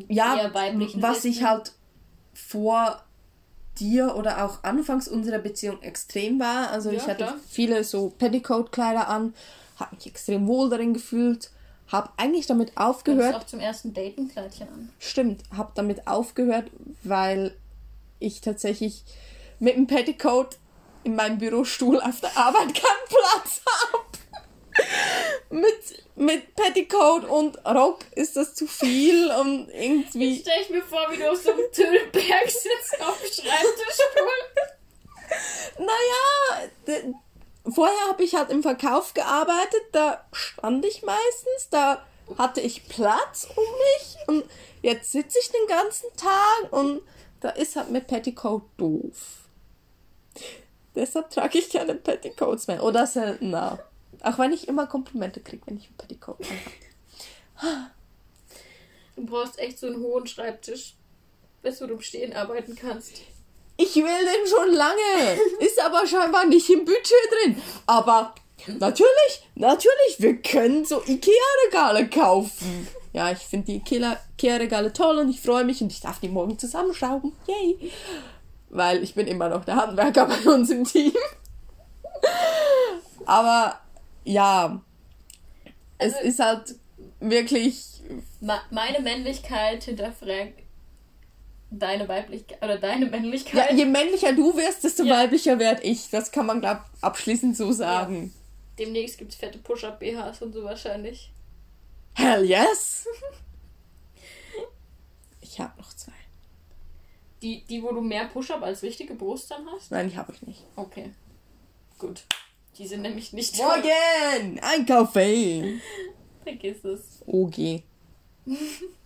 ja, 0.08 0.36
eher 0.36 0.54
weiblichen. 0.54 1.02
Was 1.02 1.18
Wissen. 1.18 1.30
ich 1.30 1.44
halt 1.44 1.72
vor 2.32 3.04
dir 3.78 4.16
oder 4.16 4.44
auch 4.44 4.64
anfangs 4.64 5.06
unserer 5.06 5.38
Beziehung 5.38 5.82
extrem 5.82 6.40
war. 6.40 6.70
Also 6.70 6.90
ja, 6.90 6.96
ich 6.96 7.06
hatte 7.06 7.24
klar. 7.24 7.36
viele 7.48 7.84
so 7.84 8.10
Petticoat-Kleider 8.10 9.08
an, 9.08 9.34
habe 9.78 9.96
mich 9.96 10.06
extrem 10.06 10.46
wohl 10.46 10.70
darin 10.70 10.94
gefühlt, 10.94 11.50
habe 11.88 12.10
eigentlich 12.16 12.46
damit 12.46 12.76
aufgehört. 12.76 13.34
Du 13.34 13.38
auch 13.38 13.46
zum 13.46 13.60
ersten 13.60 13.94
Date 13.94 14.18
ein 14.18 14.28
Kleidchen 14.28 14.68
an. 14.68 14.90
Stimmt, 14.98 15.42
habe 15.54 15.72
damit 15.74 16.06
aufgehört, 16.06 16.70
weil 17.02 17.54
ich 18.18 18.40
tatsächlich 18.40 19.04
mit 19.58 19.76
dem 19.76 19.86
Petticoat 19.86 20.58
in 21.04 21.16
meinem 21.16 21.38
Bürostuhl 21.38 22.00
auf 22.00 22.20
der 22.20 22.36
Arbeit 22.36 22.74
keinen 22.74 23.08
Platz 23.08 23.60
habe. 23.66 24.04
mit, 25.50 26.04
mit 26.16 26.54
Petticoat 26.56 27.24
und 27.24 27.64
Rock 27.64 28.00
ist 28.12 28.36
das 28.36 28.54
zu 28.54 28.66
viel 28.66 29.30
und 29.30 29.68
irgendwie. 29.68 30.40
Stell 30.40 30.62
ich 30.62 30.70
mir 30.70 30.82
vor, 30.82 31.06
wie 31.10 31.18
du 31.18 31.30
auf 31.30 31.40
so 31.40 31.52
einem 31.52 31.70
Tüllberg 31.72 32.50
sitzt 32.50 33.00
auf 33.00 33.20
dem 33.20 33.30
Schreibtischstuhl. 33.30 34.24
naja, 35.78 37.14
vorher 37.72 38.08
habe 38.08 38.22
ich 38.24 38.34
halt 38.34 38.50
im 38.50 38.62
Verkauf 38.62 39.14
gearbeitet, 39.14 39.82
da 39.92 40.24
stand 40.32 40.84
ich 40.84 41.02
meistens, 41.02 41.68
da 41.70 42.04
hatte 42.38 42.60
ich 42.60 42.88
Platz 42.88 43.48
um 43.54 43.64
mich 43.64 44.16
und 44.28 44.44
jetzt 44.82 45.12
sitze 45.12 45.38
ich 45.40 45.50
den 45.50 45.66
ganzen 45.68 46.08
Tag 46.16 46.72
und 46.72 47.02
da 47.40 47.50
ist 47.50 47.76
halt 47.76 47.90
mit 47.90 48.06
Petticoat 48.06 48.62
doof. 48.76 49.48
Deshalb 50.94 51.30
trage 51.30 51.58
ich 51.58 51.70
keine 51.70 51.94
Petticoats 51.94 52.68
mehr. 52.68 52.82
Oder 52.82 53.06
seltener. 53.06 53.78
Auch 54.22 54.38
wenn 54.38 54.52
ich 54.52 54.68
immer 54.68 54.86
Komplimente 54.86 55.40
kriege, 55.40 55.66
wenn 55.66 55.76
ich 55.76 55.90
ein 55.90 55.96
Petticoat 55.98 56.38
habe. 57.56 57.90
Du 59.16 59.26
brauchst 59.26 59.58
echt 59.58 59.78
so 59.78 59.86
einen 59.86 60.00
hohen 60.00 60.26
Schreibtisch, 60.26 60.94
bis 61.62 61.78
du 61.78 61.86
im 61.86 62.00
Stehen 62.00 62.32
arbeiten 62.32 62.74
kannst. 62.74 63.20
Ich 63.76 63.96
will 63.96 64.04
den 64.04 64.46
schon 64.48 64.72
lange. 64.72 65.40
Ist 65.58 65.80
aber 65.84 66.06
scheinbar 66.06 66.46
nicht 66.46 66.68
im 66.70 66.84
Budget 66.84 67.12
drin. 67.30 67.60
Aber 67.86 68.34
natürlich, 68.66 69.48
natürlich, 69.54 70.16
wir 70.18 70.36
können 70.36 70.84
so 70.84 71.02
Ikea-Regale 71.04 72.08
kaufen. 72.08 72.88
Ja, 73.12 73.30
ich 73.30 73.38
finde 73.38 73.66
die 73.66 73.76
Ikea-Regale 73.76 74.92
toll 74.92 75.18
und 75.18 75.30
ich 75.30 75.40
freue 75.40 75.64
mich 75.64 75.80
und 75.80 75.92
ich 75.92 76.00
darf 76.00 76.20
die 76.20 76.28
morgen 76.28 76.58
zusammenschrauben. 76.58 77.32
Yay! 77.46 77.92
Weil 78.70 79.02
ich 79.02 79.14
bin 79.14 79.26
immer 79.26 79.48
noch 79.48 79.64
der 79.64 79.76
Handwerker 79.76 80.26
bei 80.26 80.50
uns 80.50 80.70
im 80.70 80.84
Team. 80.84 81.12
Aber 83.26 83.80
ja, 84.24 84.80
also, 85.98 86.16
es 86.20 86.24
ist 86.24 86.40
halt 86.40 86.74
wirklich. 87.20 88.02
Meine 88.70 89.00
Männlichkeit 89.00 89.84
hinterfragt 89.84 90.63
deine 91.78 92.08
Weiblichkeit 92.08 92.62
oder 92.62 92.78
deine 92.78 93.06
Männlichkeit. 93.06 93.70
Ja, 93.70 93.76
je 93.76 93.84
männlicher 93.84 94.32
du 94.32 94.56
wirst, 94.56 94.84
desto 94.84 95.04
ja. 95.04 95.16
weiblicher 95.16 95.58
werde 95.58 95.82
ich. 95.82 96.10
Das 96.10 96.30
kann 96.32 96.46
man, 96.46 96.60
glaube 96.60 96.82
abschließend 97.00 97.56
so 97.56 97.72
sagen. 97.72 98.32
Ja. 98.34 98.84
Demnächst 98.84 99.18
gibt 99.18 99.32
es 99.32 99.36
fette 99.36 99.58
Push-Up-BHs 99.58 100.42
und 100.42 100.52
so 100.52 100.64
wahrscheinlich. 100.64 101.32
Hell 102.14 102.44
yes! 102.44 103.06
ich 105.40 105.60
habe 105.60 105.78
noch 105.78 105.92
zwei. 105.94 106.12
Die, 107.42 107.64
die, 107.64 107.82
wo 107.82 107.92
du 107.92 108.00
mehr 108.00 108.26
Push-Up 108.26 108.62
als 108.62 108.82
richtige 108.82 109.14
Brust 109.14 109.50
dann 109.50 109.66
hast? 109.70 109.90
Nein, 109.90 110.10
die 110.10 110.16
habe 110.16 110.32
ich 110.32 110.42
nicht. 110.42 110.62
Okay. 110.76 111.12
Gut. 111.98 112.24
Die 112.78 112.86
sind 112.86 113.02
nämlich 113.02 113.32
nicht. 113.32 113.56
Morgen! 113.56 114.58
Einkaufen! 114.60 115.80
Vergiss 116.42 116.84
es. 116.84 117.22
OG. 117.26 117.82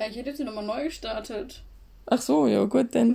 Ja, 0.02 0.08
ich 0.08 0.16
hätte 0.16 0.34
sie 0.34 0.42
nochmal 0.42 0.64
neu 0.64 0.82
gestartet. 0.84 1.62
Ach 2.06 2.20
so, 2.20 2.48
ja 2.48 2.64
gut, 2.64 2.92
dann 2.96 3.08